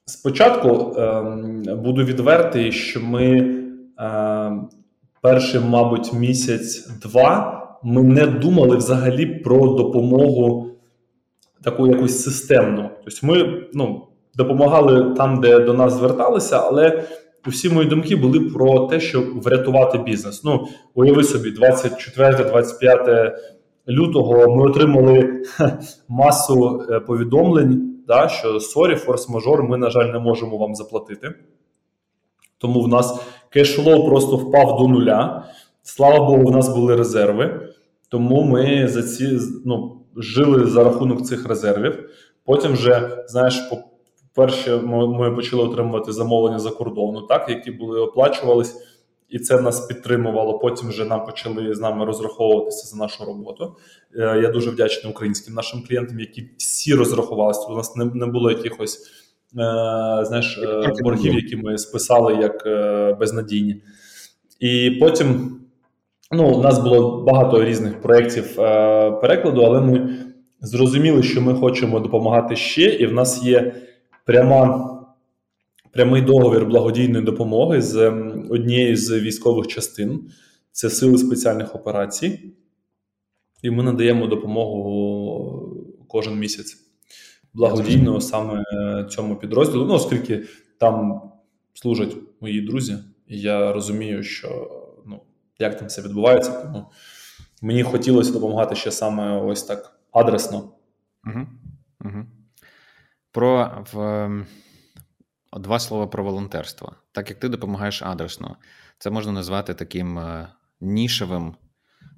[0.05, 0.97] спочатку
[1.77, 3.57] буду відвертий, що ми
[5.21, 10.71] перший, мабуть, місяць-два ми не думали взагалі про допомогу
[11.65, 12.91] таку якусь системну.
[13.05, 17.05] Тобто, ми ну, допомагали там, де до нас зверталися, але
[17.47, 20.45] всі мої думки були про те, щоб врятувати бізнес.
[20.45, 23.33] Ну, уяви собі, 24-25
[23.89, 25.43] лютого ми отримали
[26.09, 31.35] масу е, повідомлень, да, що sorry, форс-мажор, ми, на жаль, не можемо вам заплатити.
[32.59, 33.21] Тому в нас
[33.51, 35.45] cashflow просто впав до нуля.
[35.83, 37.69] Слава Богу, в нас були резерви.
[38.09, 42.11] Тому ми за ці ну, жили за рахунок цих резервів.
[42.45, 43.79] Потім вже, знаєш, по
[44.35, 48.77] перше, ми почали отримувати замовлення за кордону, так, які були оплачувались
[49.31, 50.59] і це нас підтримувало.
[50.59, 53.77] Потім вже нам почали з нами розраховуватися за нашу роботу.
[54.17, 57.61] Е, я дуже вдячний українським нашим клієнтам, які всі розрахувалися.
[57.61, 59.05] У нас не, не було якихось е,
[60.25, 62.65] знаєш, е, боргів, які ми списали як
[63.19, 63.83] безнадійні.
[64.61, 65.60] І потім
[66.31, 68.57] ну, у нас було багато різних проєктів
[69.21, 70.17] перекладу, але ми
[70.61, 73.75] зрозуміли, що ми хочемо допомагати ще, і в нас є
[74.25, 74.87] пряма
[75.93, 78.09] прямий договір благодійної допомоги з
[78.51, 80.31] однією з військових частин,
[80.73, 82.41] це сили спеціальних операцій,
[83.63, 85.77] і ми надаємо допомогу
[86.09, 86.77] кожен місяць
[87.55, 88.65] благодійно саме
[89.11, 89.85] цьому підрозділу.
[89.85, 90.43] Ну, оскільки
[90.79, 91.23] там
[91.75, 92.97] служать мої друзі,
[93.29, 94.80] і я розумію, що ну,
[95.61, 96.91] як там це відбувається, тому
[97.63, 100.59] мені хотілося допомагати ще саме ось так адресно.
[101.25, 101.47] Угу.
[102.01, 102.27] Угу.
[103.33, 104.29] Про в
[105.53, 106.97] Два слова про волонтерство.
[107.13, 108.57] Так як ти допомагаєш адресно,
[108.99, 110.49] це можна назвати таким е,
[110.81, 111.55] нішевим,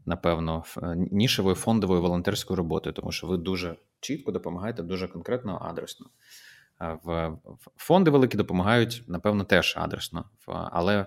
[0.06, 6.06] напевно, е, нішевою фондовою волонтерською роботою, тому що ви дуже чітко допомагаєте, дуже конкретно адресно.
[7.04, 7.36] В
[7.76, 11.06] Фонди великі допомагають, напевно, теж адресно, але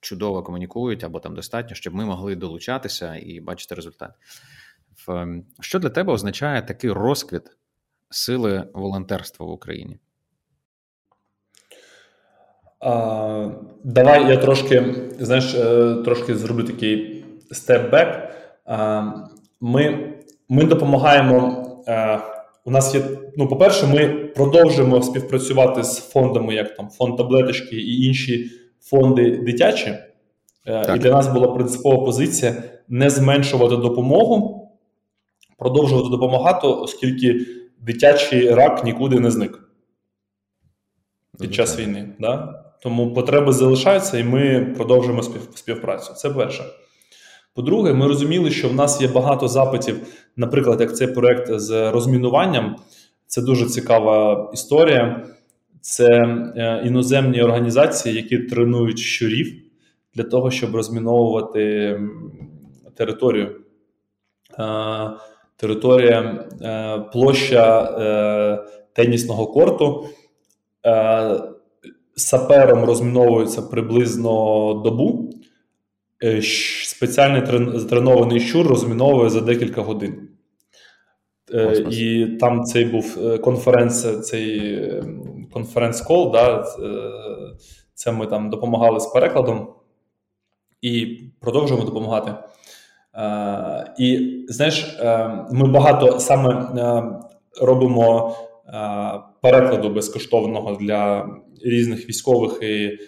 [0.00, 4.10] чудово комунікують або там достатньо, щоб ми могли долучатися і бачити результат.
[5.60, 7.42] Що для тебе означає такий розквіт
[8.10, 9.98] сили волонтерства в Україні?
[12.80, 13.50] А,
[13.84, 18.28] Давай я трошки знаєш, е, трошки зроблю такий степ-бек.
[19.60, 20.14] Ми
[20.48, 21.64] ми допомагаємо.
[21.88, 22.20] Е,
[22.64, 23.02] у нас є,
[23.36, 29.88] ну, по-перше, ми продовжуємо співпрацювати з фондами, як там фонд таблеточки і інші фонди дитячі.
[29.88, 30.04] Е,
[30.64, 30.96] так.
[30.96, 34.68] І для нас була принципова позиція не зменшувати допомогу,
[35.58, 37.46] продовжувати допомагати, оскільки
[37.80, 39.68] дитячий рак нікуди не зник
[41.40, 42.08] під час війни.
[42.20, 42.64] Да?
[42.82, 45.22] Тому потреби залишаються, і ми продовжуємо
[45.54, 46.14] співпрацю.
[46.14, 46.64] Це перше.
[47.54, 50.06] По-друге, ми розуміли, що в нас є багато запитів,
[50.36, 52.76] наприклад, як цей проект з розмінуванням.
[53.26, 55.26] Це дуже цікава історія.
[55.88, 59.52] Це е, іноземні організації, які тренують щурів
[60.14, 62.00] для того, щоб розміновувати
[62.96, 63.60] територію.
[64.58, 65.10] Е,
[65.56, 67.84] територія е, площа
[68.92, 70.06] тенісного корту.
[72.16, 75.30] Сапером розміновується приблизно добу.
[76.84, 77.42] Спеціальний
[77.88, 80.28] тренований щур розміновує за декілька годин.
[81.52, 81.98] Космос.
[81.98, 84.84] І там цей був е, конференц, цей
[85.52, 86.64] конференц-кол, да,
[87.94, 89.74] це ми там допомагали з перекладом
[90.82, 92.34] і продовжуємо допомагати.
[93.98, 94.98] І знаєш,
[95.50, 96.70] ми багато саме
[97.60, 98.36] робимо
[99.42, 101.28] перекладу безкоштовного для
[101.64, 102.98] різних військових і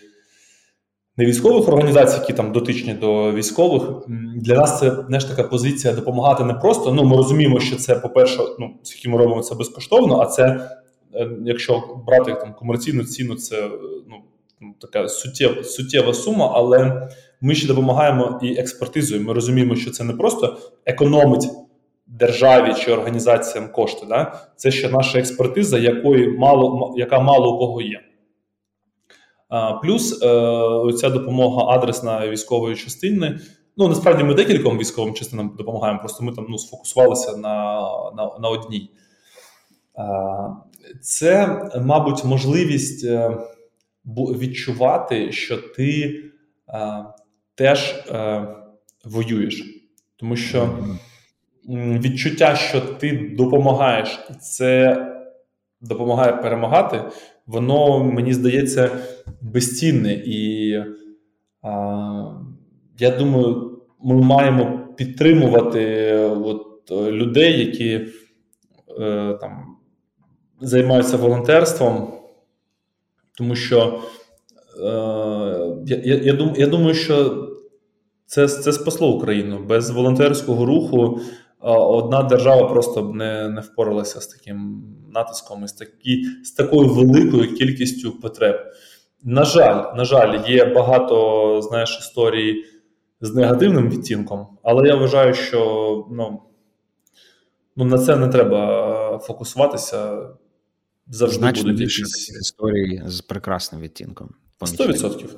[1.17, 3.83] не військових організацій, які там дотичні до військових.
[4.37, 6.93] Для нас це знаєш, така позиція допомагати не просто.
[6.93, 8.71] Ну, ми розуміємо, що це, по-перше, ну,
[9.07, 10.71] ми робимо це безкоштовно, а це, е,
[11.45, 13.71] якщо брати там комерційну ціну, це
[14.61, 17.09] ну, така суттєва, суттєва сума, але
[17.41, 19.23] ми ще допомагаємо і експертизою.
[19.23, 21.49] Ми розуміємо, що це не просто економить.
[22.13, 24.41] Державі чи організаціям кошти, да?
[24.57, 28.01] це ще наша експертиза, якої мало яка мало у кого є.
[29.83, 33.39] Плюс е, ця допомога адресна військової частини.
[33.77, 37.81] Ну насправді ми декільком військовим частинам допомагаємо, просто ми там ну, сфокусувалися на,
[38.17, 38.91] на, на одній.
[41.01, 43.37] Це, мабуть, можливість е,
[44.17, 46.23] відчувати, що ти
[46.69, 47.05] е,
[47.55, 48.05] теж
[49.05, 49.65] воюєш,
[50.17, 50.79] тому що
[51.75, 54.97] відчуття, що ти допомагаєш, і це
[55.81, 57.03] допомагає перемагати,
[57.47, 58.91] воно мені здається
[59.41, 60.13] безцінне.
[60.27, 60.75] І
[61.63, 61.71] а,
[62.99, 68.07] я думаю, ми маємо підтримувати от, людей, які
[69.01, 69.70] е, там
[70.61, 72.13] займаються волонтерством,
[73.39, 74.01] тому що
[74.79, 74.91] е,
[75.87, 77.47] я, я, дум, я думаю, що
[78.27, 81.21] це це спасло Україну без волонтерського руху
[81.61, 84.85] одна держава просто б не не впоралася з таким
[85.15, 88.57] натиском і з такі, з такою великою кількістю потреб.
[89.23, 92.65] На жаль, на жаль, є багато знаєш, історій
[93.21, 96.43] з негативним відтінком, але я вважаю, що ну,
[97.77, 100.29] ну на це не треба фокусуватися.
[101.11, 102.41] Завжди Значно будуть більше якісь...
[102.41, 104.35] історії з прекрасним відтінком.
[104.61, 105.37] 100%.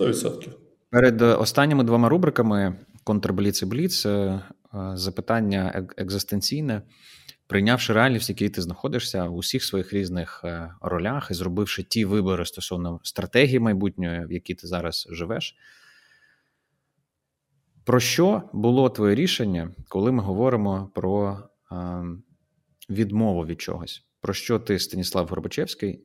[0.00, 0.48] 100%.
[0.90, 4.06] Перед останніми двома рубриками Контрбліц і Бліц
[4.74, 6.82] Е, запитання екзистенційне,
[7.46, 12.04] прийнявши реальність, в якій ти знаходишся у всіх своїх різних е, ролях і зробивши ті
[12.04, 15.56] вибори стосовно стратегії майбутньої, в якій ти зараз живеш.
[17.84, 21.38] Про що було твоє рішення, коли ми говоримо про
[21.72, 22.04] е,
[22.90, 24.04] відмову від чогось?
[24.20, 26.00] Про що ти, Станіслав Горбачевський,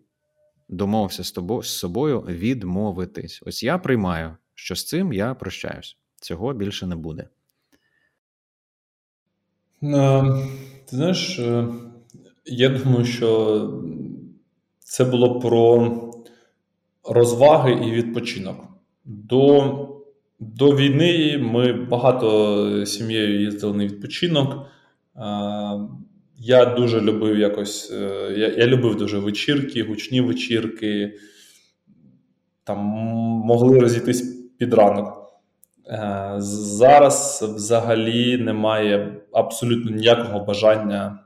[0.69, 3.43] домовився з тобою з собою відмовитись?
[3.45, 5.97] Ось я приймаю, що з цим я прощаюсь.
[6.21, 7.27] Цього більше не буде.
[9.83, 10.23] Е,
[10.85, 11.67] ти знаєш, е,
[12.45, 13.83] я думаю, що
[14.79, 15.91] це було про
[17.03, 18.67] розваги і відпочинок.
[19.05, 19.89] До
[20.39, 24.67] до війни ми багато сім'єю їздили на відпочинок.
[26.35, 27.91] Е, я дуже любив якось.
[28.35, 31.13] Я я любив дуже вечірки, гучні вечірки.
[32.63, 32.77] Там
[33.45, 34.21] могли розійтись
[34.57, 35.31] під ранок.
[35.87, 41.19] Е, зараз взагалі немає абсолютно ніякого бажання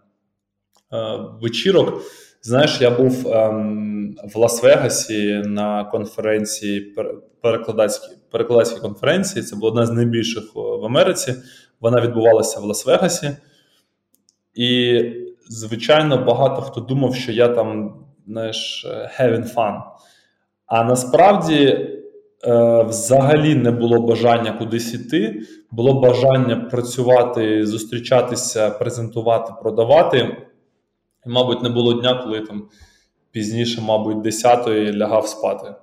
[0.93, 0.97] е,
[1.41, 2.01] вечірок.
[2.41, 6.95] Знаєш, я був ем, в Лас-Вегасі на конференції
[7.41, 9.43] перекладацькій перекладацькій конференції.
[9.43, 11.35] Це була одна з найбільших в Америці.
[11.81, 13.35] Вона відбувалася в Лас-Вегасі.
[14.59, 15.01] І,
[15.49, 17.95] звичайно, багато хто думав, що я там
[18.27, 18.87] знаєш,
[19.19, 19.81] having fun.
[20.65, 25.41] А насправді е, взагалі не було бажання кудись іти,
[25.71, 30.37] було бажання працювати, зустрічатися, презентувати, продавати.
[31.25, 32.67] І, мабуть, не було дня, коли там
[33.31, 35.75] пізніше, мабуть, 10-ї лягав спати.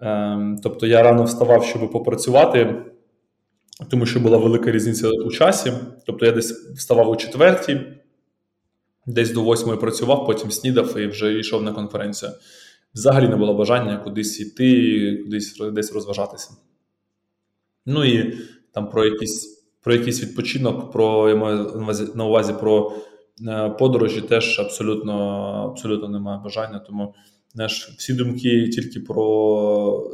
[0.00, 2.84] Ем, тобто я рано вставав, щоб попрацювати,
[3.90, 5.72] тому що була велика різниця у часі.
[6.06, 7.80] Тобто я десь вставав о четвертій,
[9.06, 12.32] десь до восьмої працював, потім снідав і вже йшов на конференцію.
[12.94, 16.50] Взагалі не було бажання кудись йти, кудись десь розважатися.
[17.86, 18.38] Ну і
[18.72, 22.92] там про якийсь про якийсь відпочинок, про я маю на увазі про
[23.48, 25.14] е, подорожі теж абсолютно
[25.72, 26.78] абсолютно немає бажання.
[26.78, 27.14] Тому
[27.54, 30.10] знаєш, всі думки тільки про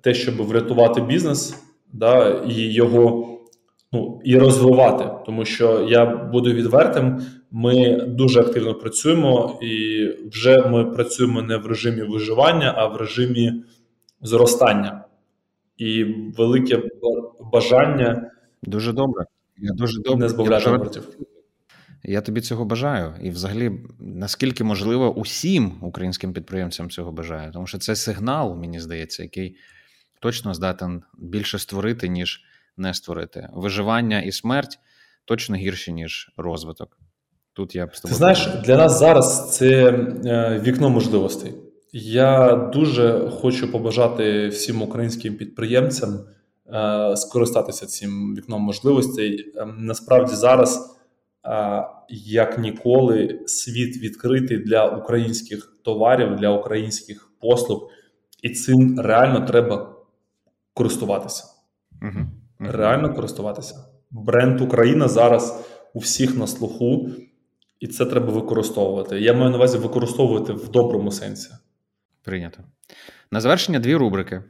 [0.00, 1.54] те, щоб врятувати бізнес,
[1.92, 3.28] да, і його
[3.92, 5.10] ну, і розвивати.
[5.26, 11.66] Тому що я буду відвертим, ми дуже активно працюємо, і вже ми працюємо не в
[11.66, 13.52] режимі виживання, а в режимі
[14.22, 15.04] зростання.
[15.76, 16.04] І
[16.36, 16.82] велике
[17.52, 18.30] бажання
[18.62, 19.24] дуже добре.
[19.58, 21.08] Я дуже добре не збавляти обертів.
[22.04, 23.14] Я тобі цього бажаю.
[23.22, 27.52] І, взагалі, наскільки можливо, усім українським підприємцям цього бажаю.
[27.52, 29.56] Тому що це сигнал, мені здається, який
[30.22, 32.40] точно здатен більше створити, ніж
[32.76, 33.48] не створити.
[33.52, 34.78] Виживання і смерть
[35.24, 36.98] точно гірші, ніж розвиток.
[37.52, 37.90] Тут я б.
[37.90, 39.90] Ти знаєш, для нас зараз це
[40.24, 41.54] е, вікно можливостей.
[41.92, 46.20] Я дуже хочу побажати всім українським підприємцям
[46.66, 49.52] е, скористатися цим вікном можливостей.
[49.56, 50.98] Ем, насправді зараз
[52.08, 57.90] як ніколи світ відкритий для українських товарів, для українських послуг,
[58.42, 59.91] і цим реально треба
[60.74, 61.44] користуватися.
[62.02, 62.26] uh
[62.58, 63.84] Реально користуватися.
[64.10, 65.64] Бренд Україна зараз
[65.94, 67.10] у всіх на слуху,
[67.80, 69.20] і це треба використовувати.
[69.20, 71.50] Я маю на увазі використовувати в доброму сенсі.
[72.22, 72.58] Прийнято.
[73.30, 74.42] На завершення дві рубрики.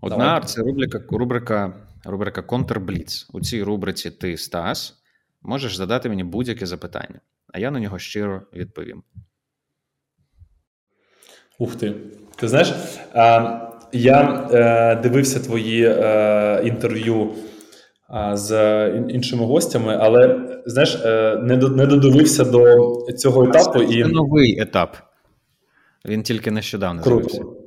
[0.00, 0.42] Одна Давай.
[0.42, 1.74] це рубрика рубрика,
[2.04, 3.28] рубрика Контрбліц.
[3.32, 5.02] У цій рубриці ти Стас
[5.42, 7.20] можеш задати мені будь-яке запитання,
[7.52, 9.02] а я на нього щиро відповім.
[11.58, 11.94] Ух ти.
[12.36, 12.72] Ти знаєш,
[13.92, 17.30] я е, дивився твої е, інтерв'ю
[18.32, 23.78] з іншими гостями, але знаєш, е, не додивився до цього етапу.
[23.78, 24.04] Це і...
[24.04, 24.96] новий етап.
[26.04, 27.28] Він тільки нещодавно Круто.
[27.28, 27.60] з'явився.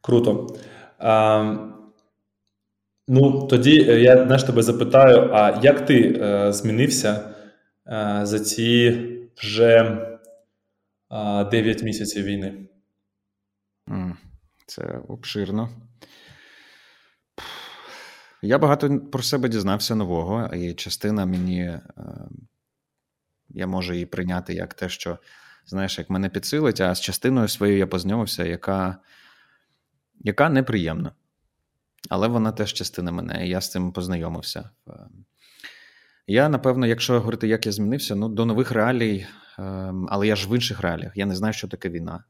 [0.00, 0.46] Круто.
[3.08, 7.34] Ну, тоді е, я знаєш, тебе запитаю: а як ти е, змінився
[7.86, 9.00] е, за ці
[9.36, 9.98] вже
[11.12, 12.54] е, 9 місяців війни?
[14.66, 15.68] Це обширно.
[18.42, 21.80] Я багато про себе дізнався нового, і частина мені е,
[23.48, 25.18] я можу її прийняти як те, що,
[25.66, 28.96] знаєш, як мене підсилить, а з частиною своєю я познайомився, яка,
[30.20, 31.12] яка неприємна
[32.08, 34.70] але вона теж частина мене, і я з цим познайомився.
[34.88, 34.92] Е,
[36.26, 39.26] я, напевно, якщо говорити, як я змінився, ну до нових реалій,
[39.58, 41.12] ем, але я ж в інших реаліях.
[41.16, 42.24] Я не знаю, що таке війна.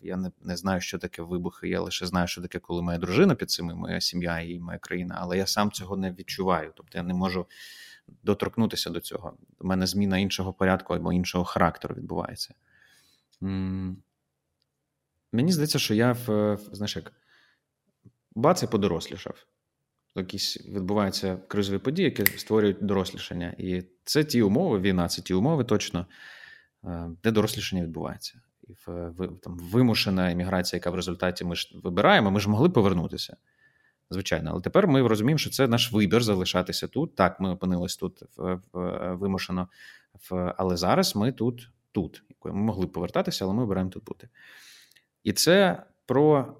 [0.00, 1.68] Я не не знаю, що таке вибухи.
[1.68, 5.18] Я лише знаю, що таке, коли моя дружина під цими, моя сім'я і моя країна,
[5.18, 6.72] але я сам цього не відчуваю.
[6.76, 7.46] Тобто я не можу
[8.22, 9.36] доторкнутися до цього.
[9.58, 12.54] У мене зміна іншого порядку або іншого характеру відбувається.
[15.32, 17.12] Мені здається, що я в знаєш, як
[18.34, 19.46] бац і подорослішав.
[20.16, 23.54] Якісь відбуваються кризові події, які створюють дорослішання.
[23.58, 26.06] І це ті умови, війна, це ті умови точно,
[26.84, 28.40] е, де дорослішання відбувається.
[28.86, 29.12] В,
[29.42, 33.36] там, вимушена імміграція, яка в результаті ми ж вибираємо, ми ж могли повернутися.
[34.10, 37.14] Звичайно, але тепер ми розуміємо, що це наш вибір залишатися тут.
[37.14, 39.68] Так, ми опинились тут в, в, вимушено,
[40.30, 42.22] в, але зараз ми тут, тут.
[42.44, 44.28] Ми могли повертатися, але ми обираємо тут бути.
[45.24, 46.56] І це про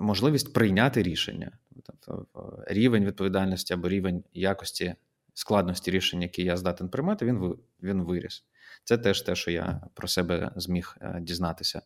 [0.00, 2.26] можливість прийняти рішення, тобто
[2.66, 4.94] рівень відповідальності або рівень якості
[5.34, 8.44] складності рішень, які я здатен приймати, він він виріс.
[8.88, 11.82] Це теж те, що я про себе зміг е, дізнатися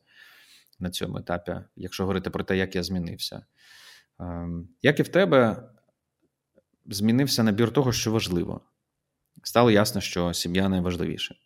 [0.79, 3.47] на цьому етапі, якщо говорити про те, як я змінився.
[4.21, 5.71] Ем, як і в тебе,
[6.87, 8.61] змінився набір того, що важливо.
[9.43, 11.37] Стало ясно, що сім'я найважливіше.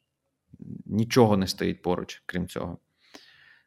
[0.86, 2.78] Нічого не стоїть поруч, крім цього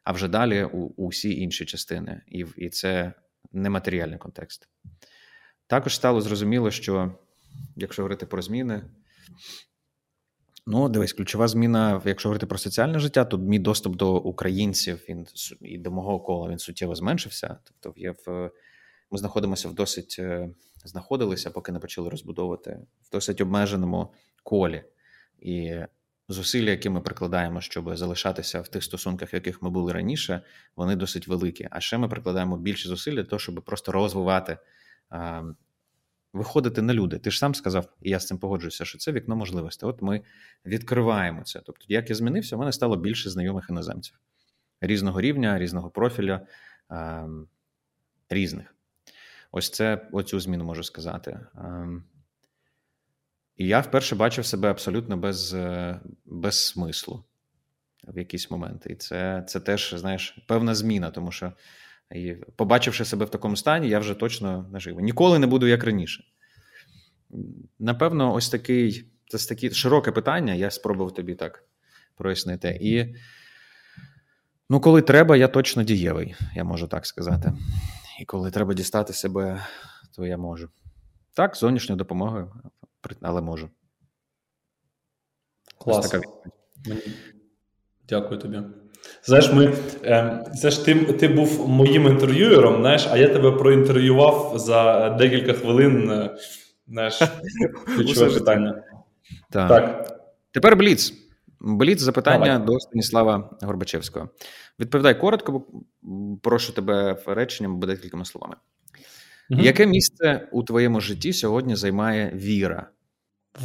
[0.04, 3.12] а вже далі у, у всі інші частини, і і це
[3.52, 4.68] нематеріальний контекст.
[5.66, 7.18] Також стало зрозуміло, що
[7.76, 8.82] якщо говорити про зміни,
[10.70, 15.26] ну дивись, ключова зміна, якщо говорити про соціальне життя, то мій доступ до українців він
[15.60, 17.56] і до мого кола він суттєво зменшився.
[17.64, 18.50] Тобто, я в
[19.10, 20.50] ми знаходимося в досить е,
[20.84, 24.84] знаходилися, поки не почали розбудовувати в досить обмеженому колі.
[25.38, 25.74] І
[26.28, 30.42] зусилля, які ми прикладаємо, щоб залишатися в тих стосунках, в яких ми були раніше,
[30.76, 31.68] вони досить великі.
[31.70, 34.58] А ще ми прикладаємо більше зусиль для того, щоб просто розвивати,
[36.32, 37.18] виходити на люди.
[37.18, 39.88] Ти ж сам сказав, і я з цим погоджуюся, що це вікно можливостей.
[39.88, 40.20] От ми
[40.66, 41.60] відкриваємо це.
[41.66, 44.18] Тобто, як я змінився, у мене стало більше знайомих іноземців
[44.80, 46.46] різного рівня, різного профіля,
[48.28, 48.74] різних.
[49.52, 51.40] Ось це оцю зміну можу сказати.
[53.56, 57.24] І я вперше бачив себе абсолютно без е, без смислу
[58.04, 58.92] в якісь моменти.
[58.92, 61.52] І це це теж, знаєш, певна зміна, тому що,
[62.14, 65.00] і побачивши себе в такому стані, я вже точно не.
[65.00, 66.24] Ніколи не буду як раніше.
[67.78, 71.64] Напевно, ось такий це таке широке питання, я спробував тобі так
[72.16, 72.78] прояснити.
[72.80, 73.14] І,
[74.68, 77.52] ну, коли треба, я точно дієвий, я можу так сказати.
[78.20, 79.66] І коли треба дістати себе,
[80.16, 80.68] то я можу.
[81.34, 82.52] Так, зовнішньою допомогою
[83.20, 83.70] але можу.
[85.78, 86.14] Клас.
[88.08, 88.62] Дякую тобі.
[89.24, 89.72] Знаєш, ми,
[90.04, 95.52] е, це ж ти ти був моїм інтерв'юером, знаєш, а я тебе проінтерв'ював за декілька
[95.52, 96.10] хвилин.
[96.10, 96.36] Е,
[96.88, 97.22] знаєш,
[97.96, 98.82] ключове питання.
[99.50, 99.68] Так.
[99.68, 100.16] так.
[100.52, 101.14] Тепер Бліц.
[101.60, 102.66] Бліц запитання Давай.
[102.66, 104.28] до Станіслава Горбачевського.
[104.80, 105.62] Відповідай коротко,
[106.42, 108.54] прошу тебе реченням або декількома словами.
[109.50, 109.60] Угу.
[109.60, 112.86] Яке місце у твоєму житті сьогодні займає віра?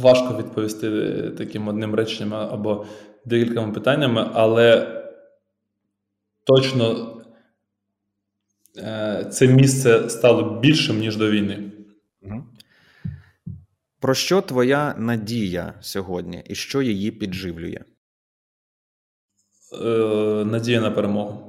[0.00, 0.90] Важко відповісти
[1.38, 2.86] таким одним реченням або
[3.24, 4.95] декількома питаннями, але
[6.46, 7.16] точно
[8.76, 11.72] е, це місце стало більшим, ніж до війни.
[14.00, 17.80] Про що твоя надія сьогодні і що її підживлює?
[19.82, 21.42] Е, Надія на перемогу.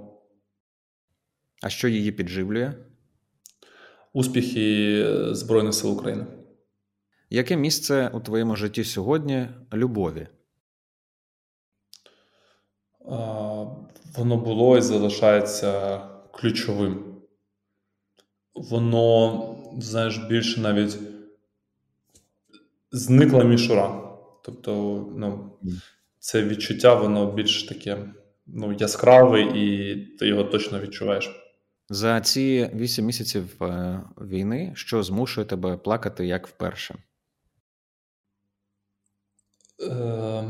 [1.64, 2.74] А що її підживлює?
[4.18, 6.26] успіхи Збройних сил України.
[7.30, 10.28] Яке місце у твоєму житті сьогодні любові?
[14.16, 16.00] Воно було і залишається
[16.34, 17.16] ключовим.
[18.56, 20.98] Воно, знаєш, більше навіть
[22.92, 24.04] зникла мішура.
[24.44, 25.58] Тобто, ну,
[26.20, 28.14] це відчуття, воно більш таке
[28.46, 31.32] ну, яскраве, і ти його точно відчуваєш.
[31.90, 36.96] За ці вісім місяців е, війни, що змушує тебе плакати як вперше?
[39.82, 40.44] Е...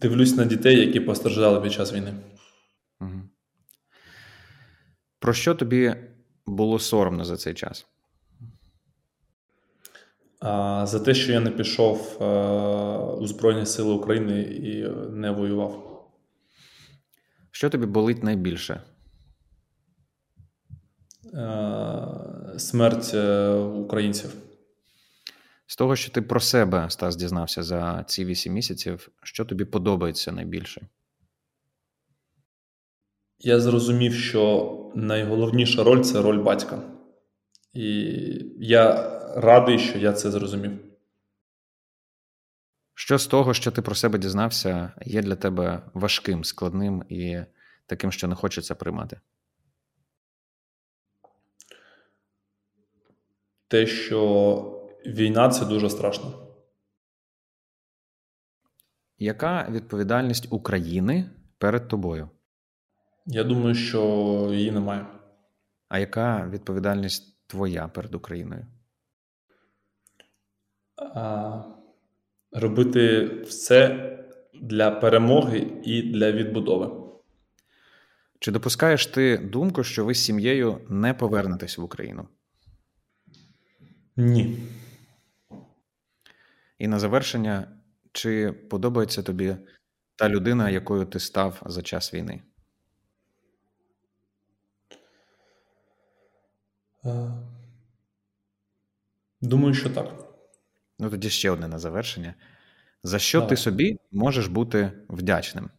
[0.00, 2.14] Дивлюсь на дітей, які постраждали під час війни.
[3.00, 3.22] Угу.
[5.18, 5.94] Про що тобі
[6.46, 7.86] було соромно за цей час?
[10.40, 12.24] А, За те, що я не пішов е,
[12.98, 15.90] у Збройні Сили України і не воював.
[17.50, 18.82] Що тобі болить найбільше?
[21.34, 24.34] Е, смерть е, українців.
[25.66, 30.32] З того, що ти про себе Стас дізнався за ці вісім місяців, що тобі подобається
[30.32, 30.88] найбільше?
[33.38, 36.82] Я зрозумів, що найголовніша роль це роль батька.
[37.72, 37.84] І
[38.58, 40.80] я радий, що я це зрозумів.
[42.94, 47.40] Що з того, що ти про себе дізнався, є для тебе важким, складним і
[47.86, 49.20] таким, що не хочеться приймати?
[53.68, 56.32] Те, що війна це дуже страшно.
[59.18, 62.30] Яка відповідальність України перед тобою?
[63.26, 64.00] Я думаю, що
[64.52, 65.06] її немає.
[65.88, 68.66] А яка відповідальність твоя перед Україною?
[70.96, 71.62] А
[72.52, 74.10] робити все
[74.54, 77.04] для перемоги і для відбудови.
[78.40, 82.28] Чи допускаєш ти думку, що ви з сім'єю не повернетесь в Україну?
[84.16, 84.58] Ні.
[86.78, 87.68] І на завершення,
[88.12, 89.56] чи подобається тобі
[90.16, 92.42] та людина, якою ти став за час війни?
[97.04, 97.30] Е,
[99.40, 100.24] думаю, що так.
[100.98, 102.34] Ну, тоді ще одне на завершення.
[103.02, 103.48] За що Давай.
[103.48, 105.70] ти собі можеш бути вдячним?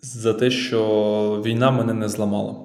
[0.00, 2.63] За те, що війна мене не зламала.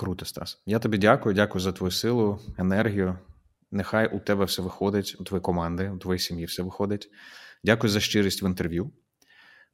[0.00, 0.58] Круто, Стас.
[0.66, 1.34] Я тобі дякую.
[1.34, 3.18] Дякую за твою силу, енергію.
[3.70, 7.10] Нехай у тебе все виходить, у твоєї команди, у твоїй сім'ї все виходить.
[7.64, 8.90] Дякую за щирість в інтерв'ю.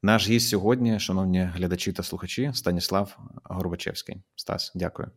[0.03, 4.17] Наш гість сьогодні, шановні глядачі та слухачі, Станіслав Горбачевський.
[4.35, 5.11] Стас, дякую.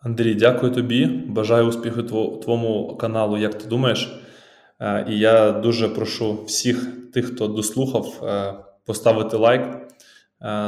[0.00, 1.06] Андрій, дякую тобі.
[1.06, 2.02] Бажаю успіху
[2.42, 4.22] твоєму каналу, як ти думаєш.
[4.80, 8.54] Е, і я дуже прошу всіх тих, хто дослухав, е,
[8.84, 9.81] поставити лайк,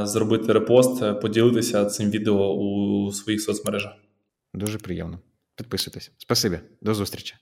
[0.02, 3.92] зробити репост, поділитися цим відео у своїх соцмережах.
[4.54, 5.18] Дуже приємно.
[5.56, 6.12] Підписуйтесь.
[6.18, 7.34] Спасибі, до зустрічі.